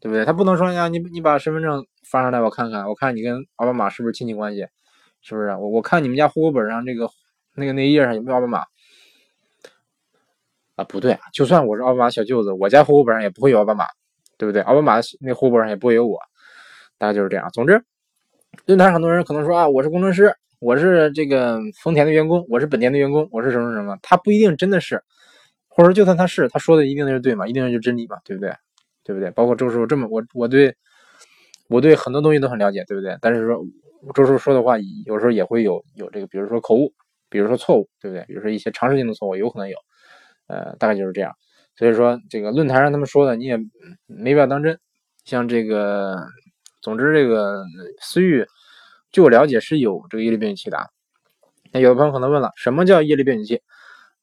[0.00, 0.24] 对不对？
[0.24, 4.66] 他不能说呀，你你把身份证发上来，我看看，我看你跟奥巴马是不是亲戚关系。
[5.22, 7.10] 是不是我我看你们家户口本上这个
[7.56, 8.60] 那个那页上有没有奥巴马
[10.76, 10.84] 啊？
[10.84, 13.86] 不对啊，就算我是奥巴马小舅子，我家户口本上也不会有奥巴马，
[14.36, 14.62] 对不对？
[14.62, 16.18] 奥巴马那户口本上也不会有我，
[16.98, 17.48] 大概就是这样。
[17.52, 17.82] 总之，
[18.66, 25.02] 论坛很多人可能说啊，我是工程师，我是这个丰田的员工，我是本田的员工，我是什么什么，他不一定真的是，
[25.68, 27.46] 或者就算他是，他说的一定就是对嘛？
[27.46, 28.16] 一定就是真理嘛？
[28.24, 28.52] 对不对？
[29.04, 29.30] 对不对？
[29.30, 30.74] 包括周师傅这么我我对
[31.68, 33.16] 我对很多东西都很了解，对不对？
[33.20, 33.60] 但是说。
[34.14, 36.92] 周叔说的话，有时候也会有有这个，比如说口误，
[37.28, 38.24] 比如说错误，对不对？
[38.26, 39.76] 比如说一些常识性的错误，有可能有，
[40.46, 41.32] 呃，大概就是这样。
[41.76, 43.58] 所以说，这个论坛上他们说的，你也
[44.06, 44.78] 没必要当真。
[45.24, 46.16] 像这个，
[46.80, 47.64] 总之这个
[48.00, 48.46] 思域，
[49.12, 50.78] 据我了解是有这个液力变矩器的。
[51.72, 53.62] 那有的朋友可能问了，什么叫液力变矩器？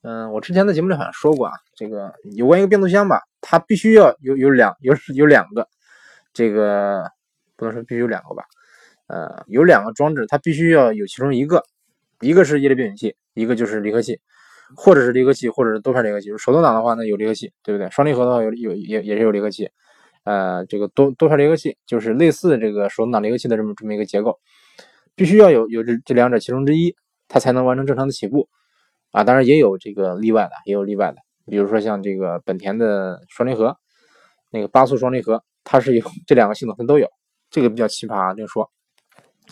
[0.01, 5.67] 嗯，我之前在节目里好像说过啊，这个有关一个变速箱吧，它必须要有有两有有两个，
[6.33, 7.11] 这个
[7.55, 8.43] 不能说必须有两个吧。
[9.07, 11.63] 呃，有两个装置，它必须要有其中一个，
[12.21, 14.19] 一个是液力变矩器，一个就是离合器，
[14.75, 16.29] 或者是离合器，或者是多片离合器。
[16.37, 17.89] 手动挡的话呢，有离合器，对不对？
[17.89, 19.69] 双离合的话有有也也是有离合器。
[20.23, 24.39] 呃，这个多多片离合器就是类似这个手动挡离合器的这么这么一个结构，
[25.15, 26.95] 必须要有有这这两者其中之一，
[27.27, 28.47] 它才能完成正常的起步。
[29.11, 33.77] 啊，当然也有这个例外的，也有例外的，比如说像这个本田的双离合，
[34.49, 37.07] 那个八速双离合，它是有这两个系统它都有，
[37.51, 38.71] 这个比较奇葩啊，这个说。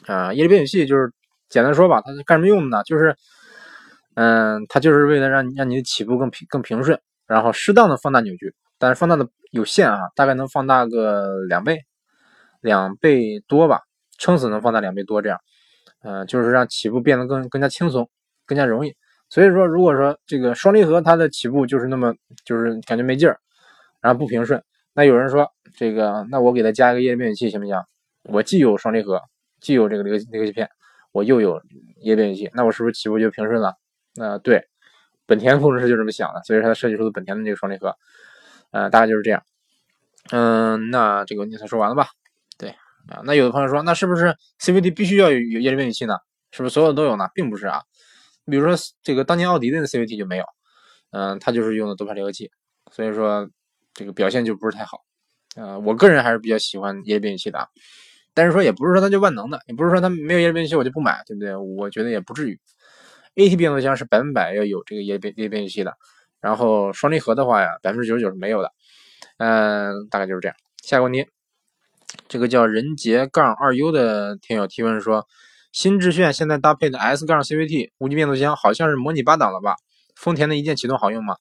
[0.08, 1.12] 啊，液力变矩器就是
[1.50, 2.84] 简单说吧，它是干什么用的呢？
[2.86, 3.15] 就是，
[4.15, 11.80] 嗯，它就是为了让让你的起步更平更平顺，然后适当的放大扭矩，但是放大的有限啊，大概能放大个两倍，
[12.62, 13.82] 两倍多吧，
[14.17, 15.39] 撑死能放大两倍多这样，
[16.04, 18.10] 嗯，就是让起步变得更更加轻松，
[18.45, 18.93] 更加容易。
[19.30, 23.39] 所以说，如果说这个双离合它的起步就是那么就是感觉没劲儿，
[24.02, 24.62] 然后不平顺，
[24.93, 25.47] 那有人说
[25.78, 27.76] 这个，那我给它加一个液力变矩器行不行？
[28.24, 29.21] 我既有双离合。
[29.62, 30.67] 既有这个离合离合器片，
[31.12, 31.62] 我又有
[32.02, 33.76] 液力变矩器，那我是不是起步就平顺了？
[34.15, 34.67] 那对，
[35.26, 37.95] 本田工程师就这么想的，所以说他设计出的本田的这个双离合，
[38.71, 39.43] 呃，大概就是这样。
[40.32, 42.08] 嗯，那这个问题才说完了吧？
[42.58, 42.69] 对
[43.08, 46.17] 啊，那有的朋友说，那是不是 CVT 必须要有有液力变矩器呢？
[46.52, 47.30] 是不是所有的都有呢？
[47.34, 47.82] 并不是啊，
[48.45, 50.43] 比如说这个当年奥迪的那 CVT 就没有，
[51.12, 52.52] 嗯，它就是用的多片离合器，
[52.91, 53.50] 所以说
[53.93, 55.00] 这个表现就不是太好。
[55.56, 57.67] 呃，我个人还是比较喜欢液力变矩器的啊。
[58.34, 61.56] 但是说也不是说它就万能的，也不是说它没有液力变矩器我就不买，对不对？
[61.56, 62.60] 我觉得也不至于。
[63.36, 65.94] AT 变速箱是百分百要有这个液变液变矩器的，
[66.39, 68.72] 然后双离合的话呀，百分之九十九是没有的。
[69.38, 70.56] 嗯，大概就是这样。
[70.84, 71.26] 下个问题，
[72.28, 75.28] 这个叫人杰杠二 U 的听友提问说，
[75.72, 79.76] 新致炫现在搭配的 S 杠 CVT 无级变速箱好像是模拟八档了吧？
[80.15, 81.36] 丰田的一键启动好用吗？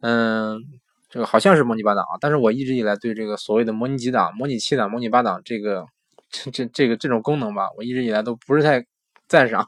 [0.00, 0.60] 嗯，
[1.08, 5.84] 这个好像是模拟八档啊，但是我一直以来对这个所谓的模拟几档、模拟七档、模拟八档这个
[6.30, 8.84] 这这这个这种功能吧，我一直以来都不是太
[9.28, 9.66] 赞赏。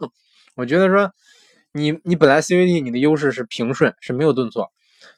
[0.55, 1.11] 我觉得说，
[1.73, 4.71] 你你本来 CVT 你的优势是平顺，是没有顿挫，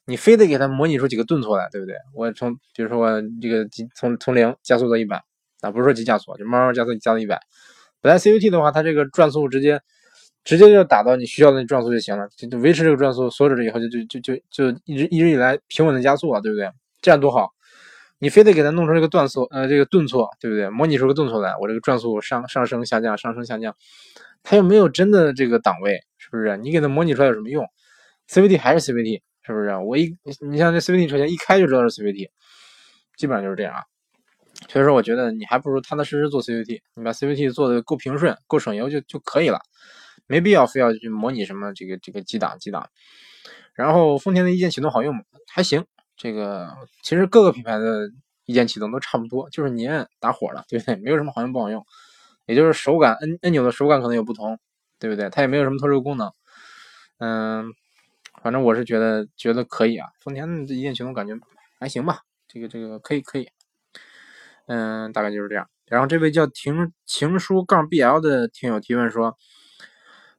[0.07, 1.97] 你非得给它模拟出几个顿挫来，对不对？
[2.15, 5.23] 我从比如说我这个从从零加速到一百，
[5.61, 7.41] 啊不是说急加速，就慢慢加速加到一百。
[8.01, 9.81] 本来 CVT 的话，它这个转速直接
[10.45, 16.71] 直接就打到你需要的转速就行了，就就维持这个转速，锁止了以后就就就就就一直一直以来平稳的加速啊，对不对？
[17.01, 17.51] 这样多好！
[18.19, 20.71] 你非得给它弄成这个断速，呃，这个顿挫，对不对？
[20.71, 23.75] 模拟出个顿挫来，我这个转速上上升下降，上升下降，
[24.45, 26.57] 它又没有真的这个档位，是不是？
[26.59, 27.67] 你给它模拟出来有什么用
[28.29, 29.75] ？CVT 还是 CVT，是不是？
[29.79, 30.17] 我一
[30.49, 32.29] 你像这 CVT 车型一开就知道是 CVT，
[33.17, 33.83] 基本上就是这样啊。
[34.69, 39.59] 所以说，我觉得你还不如踏踏实实做 CVT，你把 CVT 做的够平顺、够省油就就可以了，
[40.29, 42.89] 没必要非要去模拟什么这个这个几档几档。
[43.75, 45.23] 然后丰田的一键启动好用吗？
[45.53, 45.85] 还行，
[46.17, 46.71] 这个
[47.03, 48.09] 其实各个品牌的
[48.45, 50.95] 一键启动都差不多，就是你按打火了，对不对？
[50.97, 51.85] 没有什么好用不好用，
[52.47, 54.59] 也就是手感按按钮的手感可能有不同，
[54.99, 55.31] 对不对？
[55.31, 56.33] 它也没有什么特殊功能。
[57.19, 57.73] 嗯，
[58.43, 61.35] 反正我是觉得觉得可以啊，丰田的一键启动感觉
[61.79, 63.49] 还行吧，这个这个可以可以。
[64.67, 65.69] 嗯，大概就是这样。
[65.87, 69.37] 然后这位叫情情书杠 BL 的听友提问说：“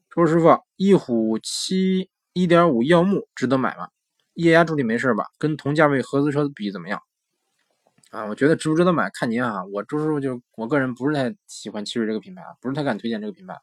[0.10, 3.89] 周师傅，翼虎七一点五耀目值得买吗？
[4.34, 5.26] 液压助力没事吧？
[5.38, 7.02] 跟同价位合资车比怎么样？”
[8.15, 9.65] 啊，我觉得值不值得买看您啊。
[9.65, 13.58] 我周师傅就我个人不是太喜欢奇瑞这个品牌啊，不是太敢推荐这个品牌。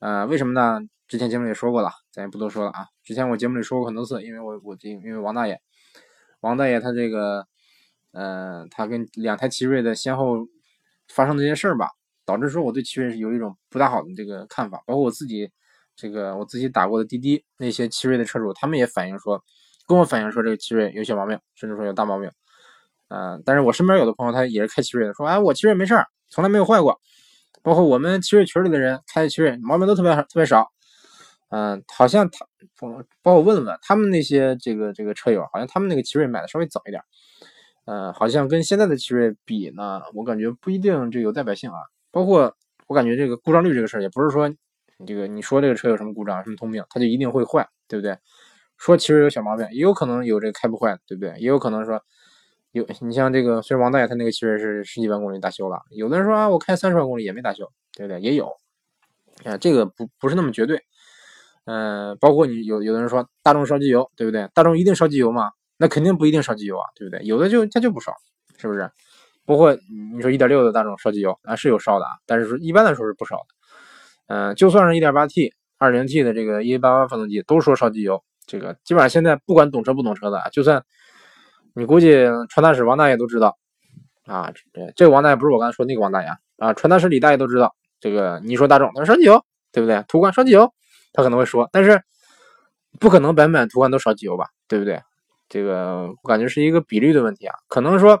[0.00, 0.80] 呃，为什么呢？
[1.06, 2.88] 之前节目里说过了，咱也不多说了啊。
[3.04, 5.60] 之前我节目里说过很多次，因为我我这因为王大爷，
[6.40, 7.46] 王大爷他这个。
[8.14, 10.46] 呃，他跟两台奇瑞的先后
[11.08, 11.88] 发生这些事儿吧，
[12.26, 14.82] 导致说我对奇瑞是有一种不大好的这个看法。
[14.86, 15.50] 包括我自己，
[15.96, 19.42] 这个我自己打过的滴滴那些奇瑞的车主，他们也反映说，
[19.86, 22.30] 跟我反映说这个奇瑞有小毛病，甚至说有大毛病。
[23.12, 26.98] 嗯，但是我身边有的朋友他也是开奇瑞的，说哎，我奇瑞没事儿，从来没有坏过。
[27.62, 30.72] 包括我们奇瑞群里的人开奇瑞，毛病都特别特别少。
[31.50, 32.46] 嗯，好像他
[33.22, 37.02] 帮我问问他们那些这个这个车友，好像他们那个奇瑞买的稍微早一点。
[37.84, 41.76] 呃，好像跟现在的奇瑞比呢，我感觉不一定就有代表性啊。
[42.10, 44.50] 包括我感觉这个故障率这个事儿，也不是说
[45.06, 48.16] 这个你说这个车有什么故障、什么通病，它就一定会坏，对不对？
[48.78, 51.34] 说奇瑞有小毛病，也有可能有这个开不坏，对不对？
[51.38, 52.02] 也有可能说
[52.72, 58.20] 有你像这个，虽然王大爷他那个奇瑞是十几万公里大修了，有的人说啊，我开三十万公里也没大修，对不对？
[58.20, 58.50] 也有
[59.44, 60.82] 啊，这个不不是那么绝对。
[61.64, 64.48] 嗯，包括你有有的人说大众烧机油，对不对？
[64.54, 65.52] 大众一定烧机油吗？
[65.76, 67.24] 那肯定不一定烧机油啊，对不对？
[67.24, 68.12] 有的就它就不烧，
[68.58, 68.90] 是不是？
[69.44, 69.76] 包括
[70.14, 73.44] 你说一点六的大众烧机油啊，是有烧的啊，但是说一般来说是不烧的。
[74.28, 78.22] 嗯，就算是一点八 T、二零 T 的这个1.88发动机，都说烧机油。
[78.46, 80.84] 这个基本上现在不管懂车不懂车的，就算
[81.74, 83.56] 你估计传达室王大爷都知道
[84.24, 84.52] 啊。
[84.72, 87.74] 这这个王大爷不是我刚才说那个王大爷啊，传达室李大爷都知道。
[88.00, 90.04] 这个你说大众他说烧机油，对不对？
[90.08, 90.72] 途观烧机油，
[91.12, 92.02] 他可能会说，但是
[92.98, 95.00] 不可能版本途观都烧机油吧，对不对？
[95.48, 98.20] 这个我感觉是一个比率的问题啊，可能说，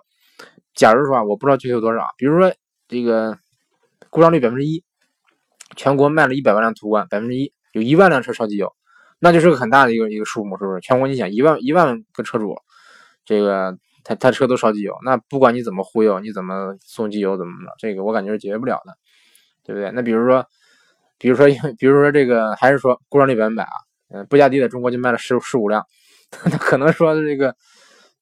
[0.74, 2.52] 假如说啊，我不知道具体有多少，比如说
[2.86, 3.36] 这个
[4.10, 4.84] 故障率百分之一，
[5.76, 8.72] 全国卖了一百万辆途观，百分之一有一万辆车烧机油，
[9.18, 10.80] 那就是个很大的一个一个数目，是不是？
[10.80, 12.54] 全国你想一万一万个车主，
[13.24, 18.94] 这个他他车都烧机油，那不管你怎么忽悠，你怎么送机油怎么的，这个我感觉是解决不了的，
[19.64, 19.90] 对不对？
[19.92, 20.44] 那比如说，
[21.18, 21.46] 比如说，
[21.78, 23.70] 比如说这个还是说故障率百分百啊，
[24.10, 25.84] 嗯，布加迪在中国就卖了十十五辆。
[26.50, 27.54] 那可能说这个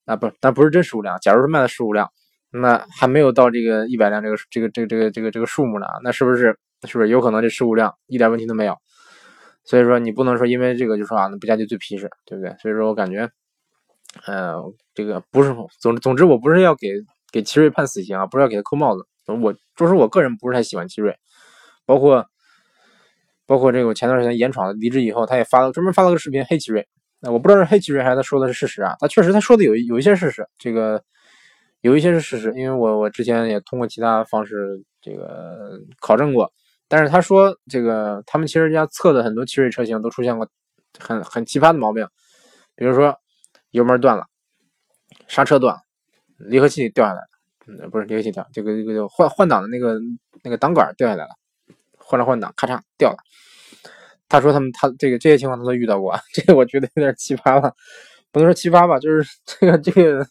[0.04, 1.16] 啊不，但不是真十五辆。
[1.20, 2.10] 假如说卖了十五辆，
[2.50, 6.58] 那还没有到这个一百辆这个这个这个这个这个这个数目呢，那是不是
[6.88, 8.76] 是不是有可能这十五辆一点问题都没有？
[9.62, 12.56] 所以说你不能说因为这个就说啊，那布加迪最皮实，对不对？
[12.58, 13.30] 所以说我感觉，
[14.26, 14.56] 呃，
[14.94, 16.88] 这个不是总总之我不是要给
[17.30, 19.06] 给奇瑞判死刑啊，不是要给他扣帽子。
[19.26, 21.16] 我就是我个人不是太喜欢奇瑞，
[21.86, 22.26] 包括
[23.46, 26.86] 包括这个我前段时间严闯离职以后，他也发了专门发了个视频黑奇瑞。
[27.20, 28.96] 那我不知道是黑奇瑞还是他说的是事实啊？
[28.98, 31.00] 他确实他说的有有一些事实，这个
[31.80, 36.52] 有一些是事实，因为我我之前也通过其他方式这个考证过。
[36.88, 40.48] 但是他说这个他们其实家测的很多奇瑞车型都出现过
[40.98, 42.04] 很很奇葩的毛病，
[42.74, 43.16] 比如说
[43.70, 44.26] 油门断了，
[45.28, 45.80] 刹车断了，
[46.38, 47.20] 离合器掉下来
[47.66, 49.98] 了，不是离合器掉，这个这个换换挡的那个
[50.42, 51.30] 那个挡杆掉下来了，
[51.98, 53.16] 换了换挡，咔嚓掉了。
[54.28, 57.74] 他说他们他这个这些情况他都遇到过，这个我觉得有点奇葩了，
[58.30, 60.24] 不能说奇葩吧，就是这 个这个，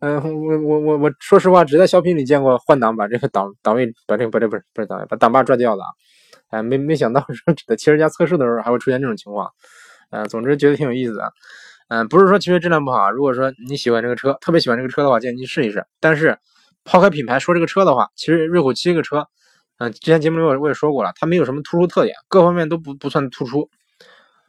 [0.00, 5.82] 嗯，我我我我说实话，只在小品里见过换挡把这个档档位把这个把这不是不是档位把档把拽掉的，
[6.48, 9.50] 哎，没没想到说在汽车家测试的时候还会出现这种情况，
[10.10, 11.30] 嗯，总之觉得挺有意思的。
[11.88, 15.86] 嗯，不是说奇瑞质量不好，如果说你喜欢这个车，特别喜欢这个车的话，建议你试一试。
[16.00, 16.38] 但是
[16.84, 19.28] 抛开品牌说这个车的话，其实瑞虎七这个车，
[19.78, 23.68] 嗯，之前节目里我我也说过了，它没有什么突出特点，各方面都不不算突出，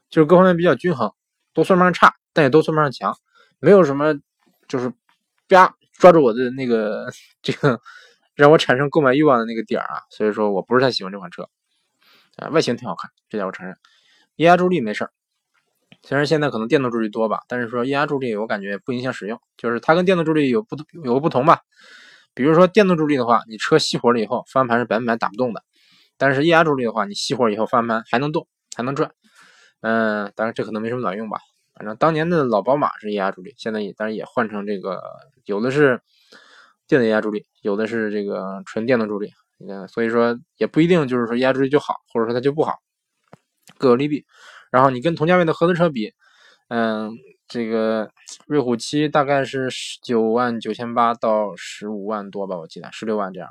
[0.10, 1.12] 就是各方面比较均衡，
[1.54, 3.16] 都算不上差，但也都算不上强，
[3.60, 4.16] 没有什么
[4.68, 4.92] 就是
[5.48, 7.08] 啪抓住我的那个
[7.42, 7.80] 这个
[8.34, 11.48] 让我产生购买欲望的那个点儿啊，所以说我不是太喜欢这款车。
[12.38, 13.78] 啊，外形挺好看，这点我承认。
[14.36, 15.12] 液压助力没事儿，
[16.06, 21.62] 虽然现在可能电动助力多吧，但是说液压助力我感觉不影响使用，就是它跟电动助力有不有个不同吧。
[22.36, 25.64] 比如说电动助力的话，你车熄火了以后，方向盘是百分百打不动的。
[26.18, 29.12] 但是液压助力的话，你熄火以后，方向盘还能动，还能转。
[29.82, 31.40] 嗯，当然这可能没什么卵用吧。
[31.74, 35.02] 反正当年的老宝马是液压助力，现在也当然也换成这个，
[35.46, 36.02] 有的是
[36.88, 39.32] 电子液压助力，有的是这个纯电动助力。
[39.68, 42.76] 嗯，所以说也不一定就是说压助力就好，或者说它就不好，
[43.78, 44.26] 各有利弊。
[44.76, 46.14] 然后你跟同价位的合资车比，
[46.68, 47.14] 嗯，
[47.48, 48.12] 这个
[48.46, 53.50] 瑞虎七大概是十九万九千八到十五万多吧，我记得十六万这样。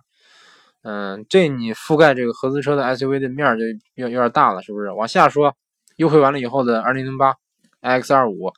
[0.82, 4.90] 嗯，这你覆盖这个合资车的 SUV 的面就有有点大了，是不是？
[4.90, 5.56] 往下说，
[5.96, 7.34] 优惠完了以后的二零零八
[7.80, 8.52] X 二五，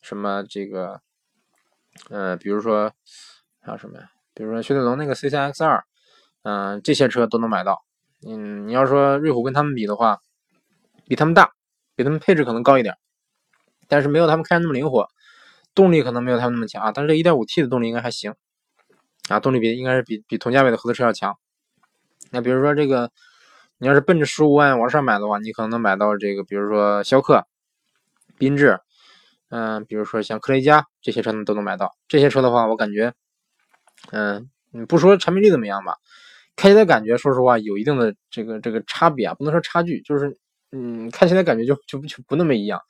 [0.00, 1.00] 什么这个，
[2.10, 2.92] 呃，比如说
[3.60, 4.08] 还有什么呀？
[4.34, 5.82] 比如说雪铁龙那个 C 三 X 二。
[6.46, 7.82] 嗯，这些车都能买到。
[8.28, 10.20] 嗯，你要说瑞虎跟他们比的话，
[11.08, 11.52] 比他们大，
[11.94, 12.96] 比他们配置可能高一点，
[13.88, 15.08] 但是没有他们开那么灵活，
[15.74, 16.92] 动力可能没有他们那么强啊。
[16.92, 18.34] 但是这 1.5T 的动力应该还行
[19.28, 21.36] 啊，动力比应该是比比同价位的合资车要强。
[22.30, 23.10] 那比如说这个，
[23.78, 27.46] 你要是奔着十五万往上买的话，你可能能买到这个，比如说逍客、
[28.38, 28.80] 缤智，
[29.50, 31.92] 嗯，比如说像科雷嘉这些车呢都能买到。
[32.08, 33.14] 这些车的话，我感觉，
[34.10, 35.96] 嗯，你不说产品力怎么样吧。
[36.56, 40.36] 开起来感觉，说实话有一定的这个这个差别啊，不能说差距，就是
[40.76, 42.80] 嗯，看起来感觉就就就不那么一样。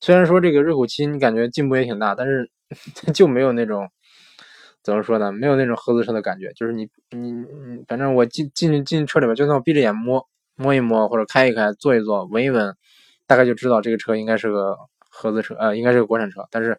[0.00, 2.50] 虽然说这个瑞虎七你感觉进步也挺大，但是
[3.14, 3.88] 就没有那种
[4.82, 5.30] 怎么说呢？
[5.30, 6.52] 没有那种合资车的感觉。
[6.54, 7.44] 就是你你，
[7.86, 12.74] 反正我进进进车里面，就算我闭着眼摸摸一摸，或者开一开、坐一坐、闻一闻，
[13.28, 14.76] 大概就知道这个车应该是个
[15.08, 16.44] 合资车，呃，应该是个国产车。
[16.50, 16.76] 但是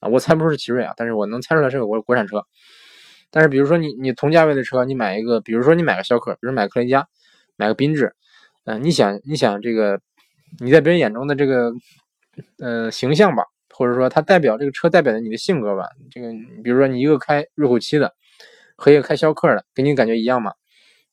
[0.00, 2.42] 啊，我猜不出是奇瑞啊，但是我能猜出来是个国国产车。
[3.30, 7.06] 但是，比如说你你同价位的车，你买一个，比如说你买个逍客，比如买个科雷嘉，
[7.56, 8.14] 买个缤智，
[8.66, 10.00] 嗯，你想你想这个
[10.60, 11.72] 你在别人眼中的这个
[12.58, 16.30] 呃形象吧，或者说它代表这个车代表的你的性格吧，这个
[16.62, 18.12] 比如说你一个开瑞虎七的
[18.76, 20.52] 和一个开逍客的，给你感觉一样吗？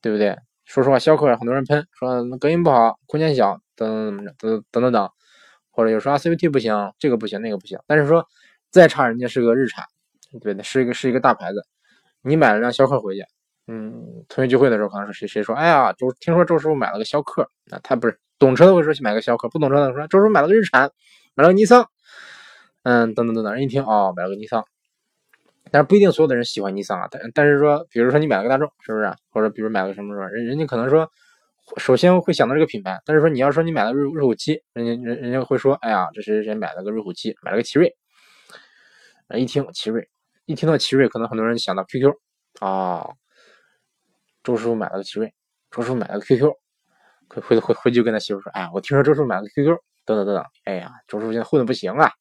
[0.02, 0.36] 对不对？
[0.66, 5.10] 说实话，逍客很多人喷说隔音不好，空间小，等等等等等等，
[5.70, 8.26] 或者有说 CVT 不行，这个不行那个不行，但是说
[8.72, 9.86] 再差人家是个日产，
[10.42, 11.64] 对的，是一个是一个大牌子。
[12.24, 13.26] 你买了辆逍客回去，
[13.68, 20.92] 嗯，同学聚会的时候可能是谁谁说，哎呀，周听说周师傅买了个逍客，那他不是懂车的会说去买个逍客，不懂车的说周师傅买了个日产，
[21.34, 21.90] 买了个尼桑，
[22.84, 24.66] 嗯，等等等等，人一听哦，买了个尼桑，
[25.72, 29.14] 但是不一定所有的人喜欢尼桑啊，但但是说，比如说你买了个大众，是不是？
[29.30, 31.10] 或者比如买个什么什么，人人家可能说，
[31.78, 37.96] 首先会想到这个品牌，但是说你要说你买了瑞瑞虎七，人家人人家会说，哎呀，这谁谁买了个瑞虎七，买了个奇瑞，
[39.36, 40.10] 一听奇瑞。
[40.46, 42.12] 一听到奇瑞，可能很多人想到 QQ
[42.60, 43.08] 啊，
[44.44, 45.34] 周师傅买了个奇瑞，
[45.72, 46.52] 周师傅买了个 QQ，
[47.30, 52.12] 回回回回去跟他媳妇说，哎，我听说周师傅买了个 QQ，等等等等，哎呀，周师傅现在混的不行啊，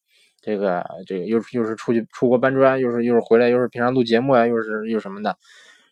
[0.40, 5.36] 这个这个又又是出去出国搬砖，又是又是回来，又是平常录节目啊，又是又什么的，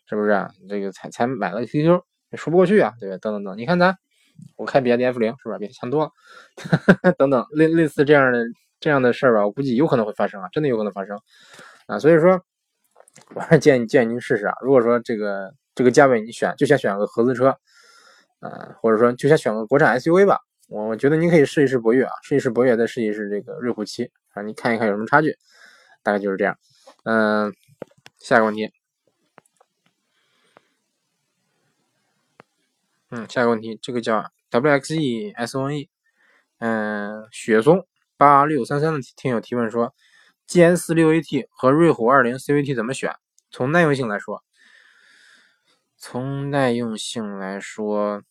[0.07, 0.31] 是不是？
[0.31, 1.99] 啊这个才才买了个 QQ，
[2.31, 3.17] 也说不过去啊，对吧？
[3.17, 3.97] 等等等，你看咱，
[4.55, 6.11] 我开比亚迪 F 零，是不是比他强多了？
[7.17, 8.39] 等等，类类似这样的
[8.79, 11.19] 这样的事儿吧，我估计有可能会发生啊，真的有可能发生。
[11.87, 12.39] 啊，所以说，
[13.35, 14.53] 我还是建议建议您试试啊。
[14.61, 17.49] 如果说这个这个价位你选就想选个合资车，
[18.39, 25.37] 啊，或者说就想选个国产 SUV 吧，我我觉得您可以试一试博越啊，试一试博越，再试一试这个瑞虎七啊，你看一看有什么差距，
[26.03, 26.57] 大概就是这样。
[27.03, 27.53] 嗯，
[28.19, 28.71] 下一个问题，
[33.09, 35.89] 嗯，下一个问题，这个叫 W X E S O N E，
[36.59, 37.85] 嗯，雪松
[38.17, 39.93] 八六三三的听友提问说。
[40.47, 43.15] GS 六 AT 和瑞虎二零 CVT 怎么选？
[43.51, 44.43] 从耐用性来说，
[46.03, 48.23] 从耐用性来说，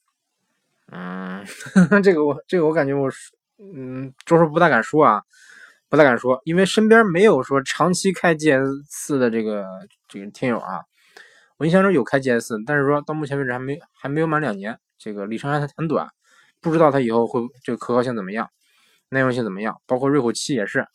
[0.91, 1.45] 嗯，
[2.03, 3.09] 这个我这个我感觉我
[3.59, 5.23] 嗯，周叔不大敢说啊，
[5.89, 9.65] 不大敢说，因为身边没有说长期开 GS 四的这个
[10.09, 10.81] 这个听友啊。
[11.59, 16.09] 我印象中有开 GS 四，但是说到目前为止还没还没有满两年，这个里程还很短，
[16.61, 18.51] 不知道它以后会这个可靠性怎么样，
[19.11, 20.89] 耐用性怎么样，包括瑞虎七也是。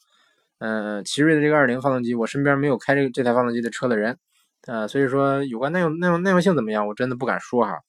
[0.57, 4.17] 嗯，奇瑞的这个二零发动机，我身边没有开这个这台发动机的车的人，
[4.68, 7.80] 呃，所以说有关耐用耐用耐用性怎么样，我真的不敢说哈。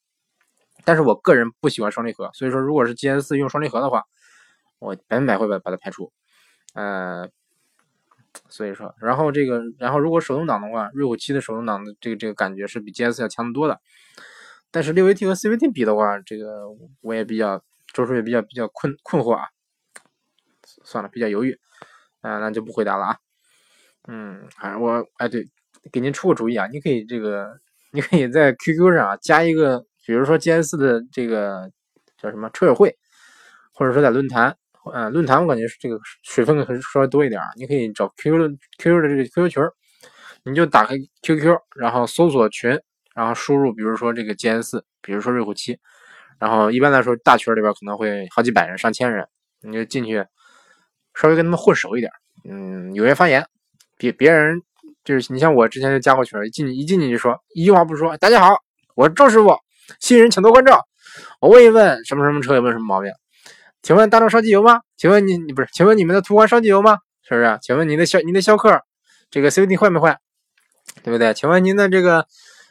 [0.85, 4.05] 但是我个人不喜欢双离合，所以说如果是 GS 四用双离合的话，
[4.79, 6.13] 我百分百会把把它排除。
[6.75, 7.29] 呃，
[8.49, 13.81] 所以说，然后这个，然后如果手动挡的话，瑞虎七的手动挡的这个这个感觉是比 GS 要强得多的。
[14.71, 16.67] 但是六 AT 和 CVT 比的话，这个
[17.01, 17.63] 我也比较，
[17.95, 19.47] 周叔也比较比较困困惑啊。
[20.85, 21.59] 算了，比较犹豫，
[22.21, 23.17] 啊，那就不回答了啊。
[24.09, 25.49] 嗯，反正，我哎对，
[25.93, 27.49] 给您出个主意啊，你可以这个，
[27.93, 31.71] 你可以在 QQ 上啊加一个，比如说 GS 的这个
[32.17, 32.97] 叫什么车友会，
[33.73, 34.57] 或者说在论坛，
[34.93, 37.47] 呃，论坛我感觉是这个水分可能稍微多一点啊。
[37.57, 39.63] 你可以找 QQ 的 QQ 的这个 QQ 群，
[40.45, 42.79] 你就打开 QQ，然后搜索群。
[43.15, 45.79] 然后输入，比如说这个 GS，比如说瑞虎七，
[46.39, 49.27] 然后一般来说大群里边可能会好几百人、上千人，
[49.63, 50.23] 你就进去
[51.15, 52.13] 稍微跟他们混熟一点，
[52.45, 53.43] 嗯，踊跃发言，
[53.97, 54.61] 别别人
[55.07, 58.57] 就是你像我之前就加过群，一进一进去就说一句话不说，大家好，
[58.97, 59.57] 我是周师傅，
[60.01, 60.85] 新人请多关照，
[61.41, 63.13] 我问一问什么什么车有没有什么毛病？
[63.83, 64.81] 请问大众烧机油吗？
[64.97, 65.69] 请问你你不是？
[65.73, 66.99] 请问你们的途观烧机油吗？
[67.23, 67.57] 是不是？
[67.63, 68.83] 请问您的逍您的逍客
[69.31, 70.19] 这个 CVT 坏没坏？
[71.05, 71.33] 对不对？
[71.35, 72.27] 请问您的这个。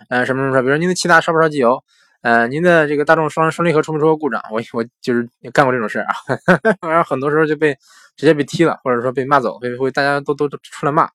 [0.10, 0.62] 呃，什么什么车？
[0.62, 1.82] 比如您的骐达烧不烧机油？
[2.22, 4.44] 呃，您的这个大众双双离合出没出过故障？
[4.52, 6.14] 我我就是干过这种事儿啊，
[6.86, 7.74] 然后很多时候就被
[8.18, 11.08] 直接被踢了，或者说被骂走，被会大家都都出来骂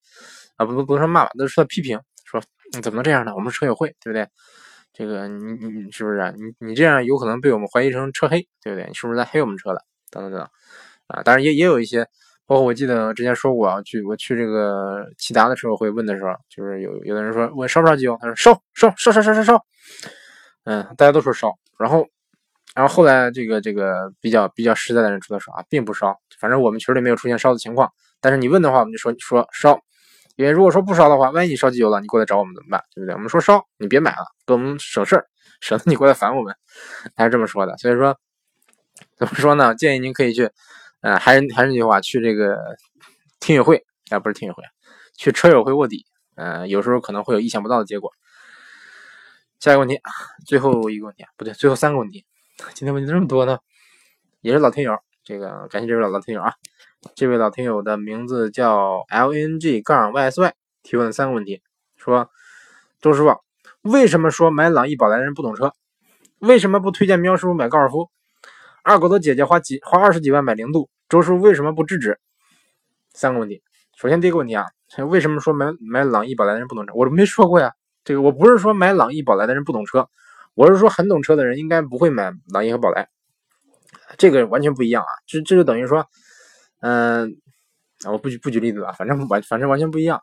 [0.61, 2.39] 啊，不不不说骂吧，都出来批评，说
[2.75, 3.35] 你怎么能这样呢？
[3.35, 4.29] 我们车友会，对不对？
[4.93, 6.35] 这个你你是不是？
[6.37, 8.87] 你你这样有可能被我们怀疑成车黑，对不对？
[8.87, 9.81] 你是不是在黑我们车了？
[10.11, 10.49] 等等等等
[11.07, 12.07] 啊，当然也也有一些。
[12.45, 19.65] 包括我记得之前说过啊，去我去这个骐达的时候会问的时候，就是有有的人说问烧不烧机油，他说烧烧烧烧烧烧烧，
[20.65, 22.05] 嗯，大家都说烧，然后
[22.75, 27.89] 然后后来这个这个比较比较实在的人出来说啊，并不烧，反正我们群里没有出现烧的情况，
[28.21, 29.81] 但是你问的话，我们就说说烧，
[30.37, 32.83] 因为如果说不烧的话，万一你烧机油了，你过来找我们怎么办？
[32.95, 33.14] 对不对？
[33.14, 35.26] 我们说烧，你别买了，给我们省事儿，
[35.61, 36.55] 省得你过来烦我们，
[37.14, 37.76] 他是这么说的。
[37.78, 38.18] 所以说
[39.16, 39.74] 怎么说呢？
[39.74, 40.51] 建议您可以去。
[41.03, 42.59] 呃，还是还是那句话，去这个
[43.41, 44.62] 听友会啊，不是听友会，
[45.16, 46.05] 去车友会卧底，
[46.35, 48.12] 呃，有时候可能会有意想不到的结果。
[49.61, 49.99] 下一个问题，
[50.45, 52.26] 最后一个问题，不对，最后三个问题。
[52.74, 53.59] 今天问题这么多呢，
[54.43, 56.53] 也是老听友，这个感谢这位老老听友啊，
[57.14, 61.62] 这位老听友的名字叫 L N G 杠 Y S Y，提问三个问题，
[61.96, 62.30] 说
[63.01, 63.34] 周师傅，
[63.80, 65.72] 为什么说买朗逸宝来的人不懂车？
[66.40, 68.11] 为什么不推荐喵师傅买高尔夫？
[68.82, 72.18] 二狗的姐姐花几花二十几万买零度，周叔为什么不制止？
[73.14, 73.62] 三个问题。
[73.96, 74.66] 首先第一个问题啊，
[75.09, 76.92] 为什么说买买朗逸宝来的人不懂车？
[76.94, 77.72] 我没说过呀，
[78.05, 80.07] 这个我不是说买朗逸宝来的人不懂车，
[80.53, 83.09] 我是说很懂车的人应该不会买朗逸和宝来，
[84.18, 85.09] 这个完全不一样啊。
[85.26, 86.07] 这这就等于说，
[86.81, 87.37] 嗯，
[88.07, 90.20] 我不举不举例子了，反正完反正完全不一样。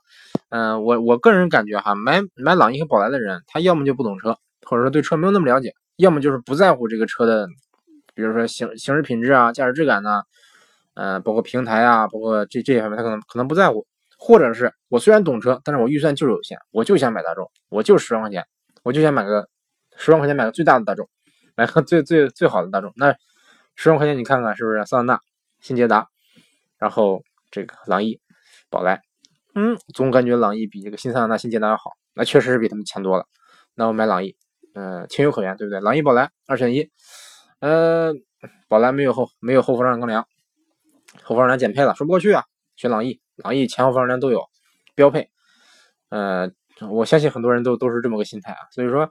[0.50, 7.48] 嗯，我我个人感觉哈，买买朗逸和宝来的人，他要么就不懂车，或者说对车没有那么了解，要么就是不在乎这个车的。
[8.16, 10.24] 比如说行行驶品质啊，驾驶质感呢，
[10.96, 13.86] 呃，包括平台啊，包括这这些方面，他可能可能不在乎，
[14.18, 18.44] 或者是我虽然懂车，但是我预算就是有限，我就想买大众，我就十万块钱，
[18.82, 19.48] 我就想买个
[19.96, 21.08] 十万块钱买个最大的大众，
[21.56, 22.92] 买个最最最好的大众。
[22.96, 23.16] 那
[23.76, 25.20] 十万块钱你看看是不是桑塔纳、
[25.62, 26.08] 新捷达，
[26.78, 28.20] 然后这个朗逸、
[28.70, 29.02] 宝来，
[29.56, 33.26] 嗯，总感觉朗逸比这个新桑塔纳、新捷达要好，那确实是比他们强多了。
[33.76, 34.36] 那我买朗逸，
[34.74, 35.80] 嗯，情有可原，对不对？
[35.80, 36.90] 朗逸、宝来二选一。
[37.60, 38.14] 呃，
[38.68, 40.28] 宝来没有后没有后风挡钢梁，
[41.24, 42.44] 后风挡减配了，说不过去啊。
[42.76, 44.44] 选朗逸，朗逸前后风挡都有
[44.94, 45.30] 标配。
[46.10, 46.52] 呃，
[46.92, 48.60] 我相信很多人都都是这么个心态啊。
[48.72, 49.10] 所以说，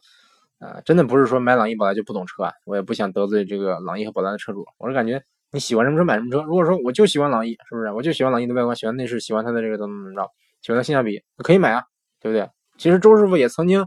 [0.61, 2.53] 呃，真的不是说买朗逸宝来就不懂车啊。
[2.65, 4.65] 我也不想得罪这个朗逸和宝来的车主。
[4.79, 6.43] 我是感觉你喜欢什么车买什么车。
[6.43, 7.91] 如果说我就喜欢朗逸，是不是？
[7.93, 10.31] 我就喜欢朗逸的外观，喜欢内饰，喜欢它的这个怎么怎么着，
[10.63, 11.85] 喜欢它性价比，可以买啊，
[12.21, 12.49] 对不对？
[12.79, 13.87] 其实周师傅也曾经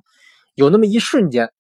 [0.56, 1.52] 有那么一瞬间，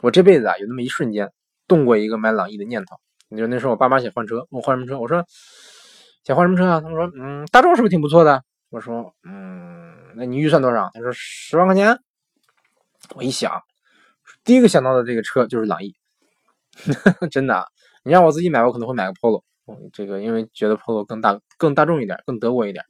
[0.00, 1.30] 我这辈子啊有那么一瞬间。
[1.66, 2.96] 动过一个买朗逸的念头，
[3.28, 5.22] 你说那时候我爸妈想换车，我换什么车，我说
[6.24, 6.80] 想换什么车啊？
[6.80, 8.42] 他们说，嗯，大众是不是挺不错的？
[8.70, 10.88] 我说，嗯，那你预算多少？
[10.94, 11.98] 他说十万块钱。
[13.14, 13.52] 我一想，
[14.44, 15.94] 第一个想到的这个车就是朗逸，
[17.30, 17.66] 真的。
[18.08, 19.42] 你让我自己买，我可能会买个 Polo，
[19.92, 22.84] 这个因为觉得 Polo 更大、更大众一点，更德国一点。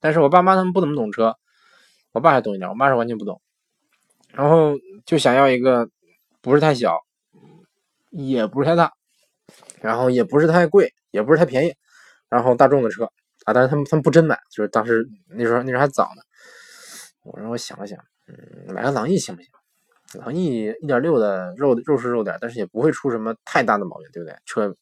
[0.00, 1.36] 但是我爸妈他们不怎么懂车，
[2.12, 3.40] 我爸还懂一点，我妈是完全不懂。
[4.32, 4.72] 然后
[5.04, 5.88] 就想要一个
[6.40, 6.98] 不是太小。
[8.14, 8.92] 也不是太大，
[9.80, 11.74] 然后也不是太贵，也不是太便宜，
[12.28, 13.04] 然后大众的车
[13.46, 16.20] 啊，但是他们他们不真买，就是当时那时候那时候还早呢。
[17.22, 17.98] 我让我想了想，
[18.28, 19.50] 嗯，买个朗逸行不行？
[20.18, 24.36] 朗逸一点六的肉肉是肉点，但是也不会出什么太大的毛病，对不对？
[24.44, 24.74] 车，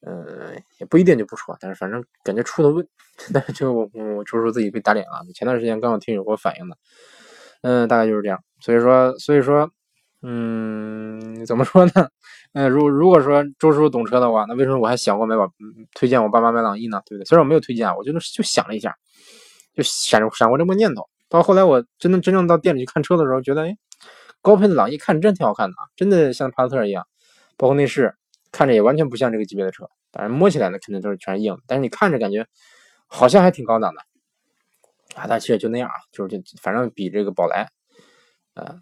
[0.00, 2.86] 呃，也不一定就不出，但是反正感觉出的问，
[3.34, 5.24] 但是就我我就是说自己被打脸了。
[5.34, 6.76] 前段时间刚好听友给我反映的，
[7.62, 8.38] 嗯，大概就是这样。
[8.60, 9.70] 所以说所以说。
[10.20, 12.08] 嗯，怎么说呢？
[12.52, 15.48] 嗯，如如果说周叔懂车的话，那为什么我还想过买把
[15.94, 17.00] 推荐我爸妈买朗逸呢？
[17.06, 17.24] 对不对？
[17.24, 18.96] 虽然我没有推荐，我就就想了一下，
[19.76, 21.08] 就闪闪过这么念头。
[21.28, 23.76] 到后来我真的真正到店里去看车的时候，觉得哎，
[24.42, 27.06] 高配的朗逸看着真挺好看的啊，真的像帕萨特一样，
[27.56, 28.14] 包括内饰
[28.52, 29.88] 看着也完全不像这个级别的车。
[30.10, 32.46] 当然摸起来呢，肯定都是全是硬，但是你看着感觉
[33.06, 34.00] 好像还挺高档的
[35.14, 35.26] 啊。
[35.28, 37.68] 但其实就那样啊，就是就反正比这个宝来，
[38.54, 38.78] 呃。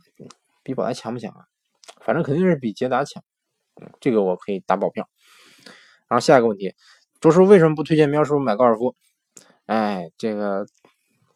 [0.63, 1.45] 比宝来强不强啊？
[2.01, 3.23] 反正肯定是比捷达强，
[3.81, 5.09] 嗯，这个我可以打保票。
[6.09, 6.75] 然后下一个问题，
[7.21, 8.97] 周叔为什么不推荐喵叔买高尔夫？
[9.67, 10.67] 哎，这个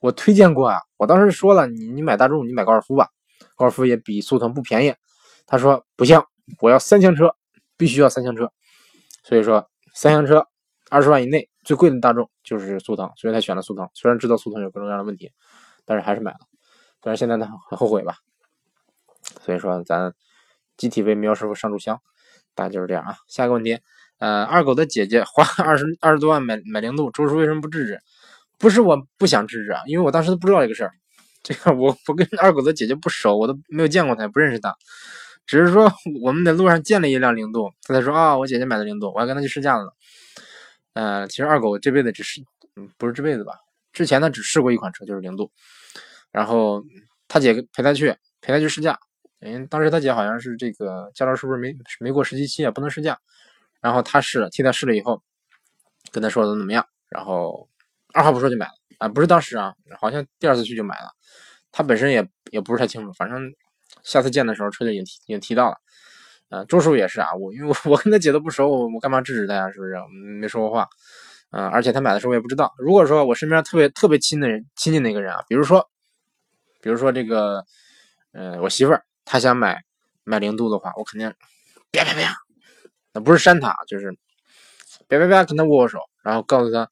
[0.00, 3.10] 我推荐过啊，我当时说了，你你买大众，你买高尔夫吧，
[3.61, 4.94] 高尔夫也比速腾不便宜。
[5.46, 6.18] 他说不行，
[6.62, 7.36] 我要三厢车，
[7.76, 8.50] 必须要三厢车。
[9.22, 10.46] 所以说三厢车
[10.88, 13.86] 二十万以内最贵的大众就是速腾，所以他选了速腾。
[13.92, 15.30] 虽然知道速腾有各种各样的问题，
[15.84, 16.38] 但是还是买了。
[17.02, 18.14] 但是现在呢，很后悔吧。
[19.42, 20.14] 所以说，咱
[20.78, 22.00] 集体为苗师傅上炷香，
[22.54, 23.16] 大概就是这样啊。
[23.28, 23.78] 下一个问题，
[24.20, 28.00] 呃，二狗的姐姐花二十二十多万买买零度，周叔为什么不制止？
[28.58, 30.92] 不是我不想制止啊，因为我当时都不知道这个事儿。
[31.51, 34.72] 这个我我跟二狗子姐姐不熟，我都没有见过她，不认识她。
[35.46, 35.92] 只是说
[36.22, 39.92] 我们在路上见了一辆零度，他才说啊，我姐姐买的零度，我还跟他去试驾了。
[40.92, 42.40] 呃，其实二狗这辈子只试，
[42.96, 43.55] 不是这辈子吧？
[43.92, 45.51] 之前他只试过一款车，就是零度。
[46.30, 46.84] 然后
[47.26, 48.96] 他姐陪他去，陪他去试驾。
[49.40, 53.18] 嗯，当时他姐好像是这个驾照是不是没没过实习期啊，不能试驾。
[53.80, 55.20] 然后他试了，替他试了以后，
[56.12, 57.68] 跟他说怎么怎么样，然后
[58.14, 61.11] 二话不说就买了啊，不是当时啊，好像第二次去就买了。
[61.72, 63.51] 他本身也也不是太清楚，反正
[64.05, 65.76] 下次见的时候车就已经提已经提到了。
[66.51, 69.70] 呃，周叔也是啊，我因为我跟他姐都不熟，我我干嘛制止他呀？
[69.72, 69.94] 是不是？
[70.40, 70.88] 没说过话。
[71.51, 72.72] 嗯，而且他买的时候我也不知道。
[72.78, 75.90] 如果说我身边特别特别亲的人亲近的一个人啊，比如说
[76.80, 77.64] 比如说这个，
[78.32, 79.05] 呃，我媳妇儿。
[79.24, 79.80] 她想买
[80.24, 81.32] 买零度的话，我肯定
[81.92, 82.36] 啪啪啪，
[83.12, 84.11] 那不是扇他，就是
[85.09, 86.90] 啪啪啪跟他握握手，然后告诉他，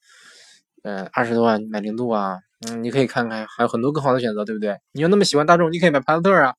[0.83, 4.77] 嗯，二十多万买零度啊，嗯，你可以看看，还有很多更好的选择，对不对？
[4.93, 6.53] 你又那么喜欢大众，你可以买帕萨特啊，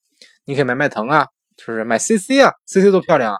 [0.44, 1.26] 你可以买迈腾啊，
[1.58, 1.84] 是不是？
[1.84, 3.38] 买 CC 啊，CC 多漂亮啊，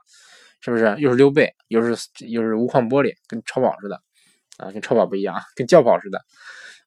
[0.61, 0.95] 是不是？
[0.99, 4.01] 又是溜背，又是又是无框玻璃，跟超跑似的
[4.59, 6.23] 啊，跟超跑不一样，跟轿跑似的，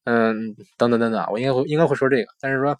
[0.05, 2.77] 嗯，等等等等，我应该会应该会说这个，但是说。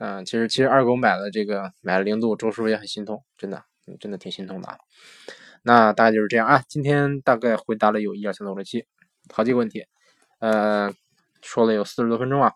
[0.00, 3.64] 嗯，其实其实二狗买了这个买了零度，周师傅也很心痛，真的，
[3.98, 4.68] 真的挺心痛的。
[4.68, 4.78] 啊。
[5.64, 8.86] 那大概就是这样啊，今天大概回答了有一二三四五六七
[9.34, 9.84] 好几个问题，
[10.38, 10.92] 呃，
[11.42, 12.52] 说了有四十多分钟啊。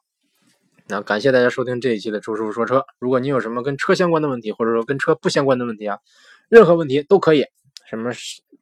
[0.88, 2.84] 那感谢大家收听这一期的周师傅说车。
[2.98, 5.98] 如果你有什么跟车相关的问题，或者说跟车不相关的问题啊，
[6.48, 7.46] 任何问题都可以。
[7.88, 8.10] 什么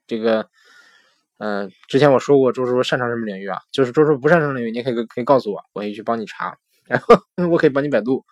[0.06, 0.48] 这个，
[1.38, 3.58] 嗯，之前我说过周师傅擅长什么领域啊？
[3.72, 7.16] 就是周师傅不擅长领域，你可以可以告诉我，我可以去帮你查，然后
[7.50, 8.24] 我可以帮你百度。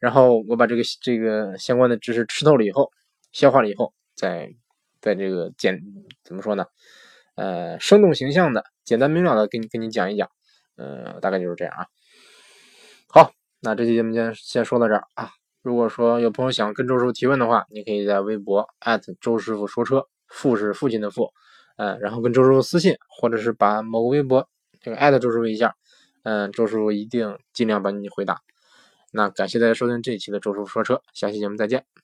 [0.00, 2.90] 然后我把这个这个相关的知识吃透了以后，
[3.32, 4.52] 消化了以后，再
[5.00, 5.80] 在这个简
[6.22, 6.66] 怎么说呢？
[7.34, 10.30] 呃，生动形象的、简单明了的给你给你讲一讲，
[10.76, 11.86] 呃，大概就是这样啊。
[13.08, 15.30] 好，那这期节目先先说到这儿啊。
[15.62, 18.68] 如果说有朋友想跟周师傅提问的话，你可以在微博
[19.20, 21.32] 周师傅说车，父是父亲的父，
[21.76, 24.48] 嗯，然后跟周师傅私信，或者是把某个微博
[24.80, 25.74] 这个艾特周师傅一下，
[26.22, 28.40] 嗯，周师傅一定尽量帮你回答。
[29.10, 32.03] 那感谢大家收听这一期的周叔说车，下期节目再见。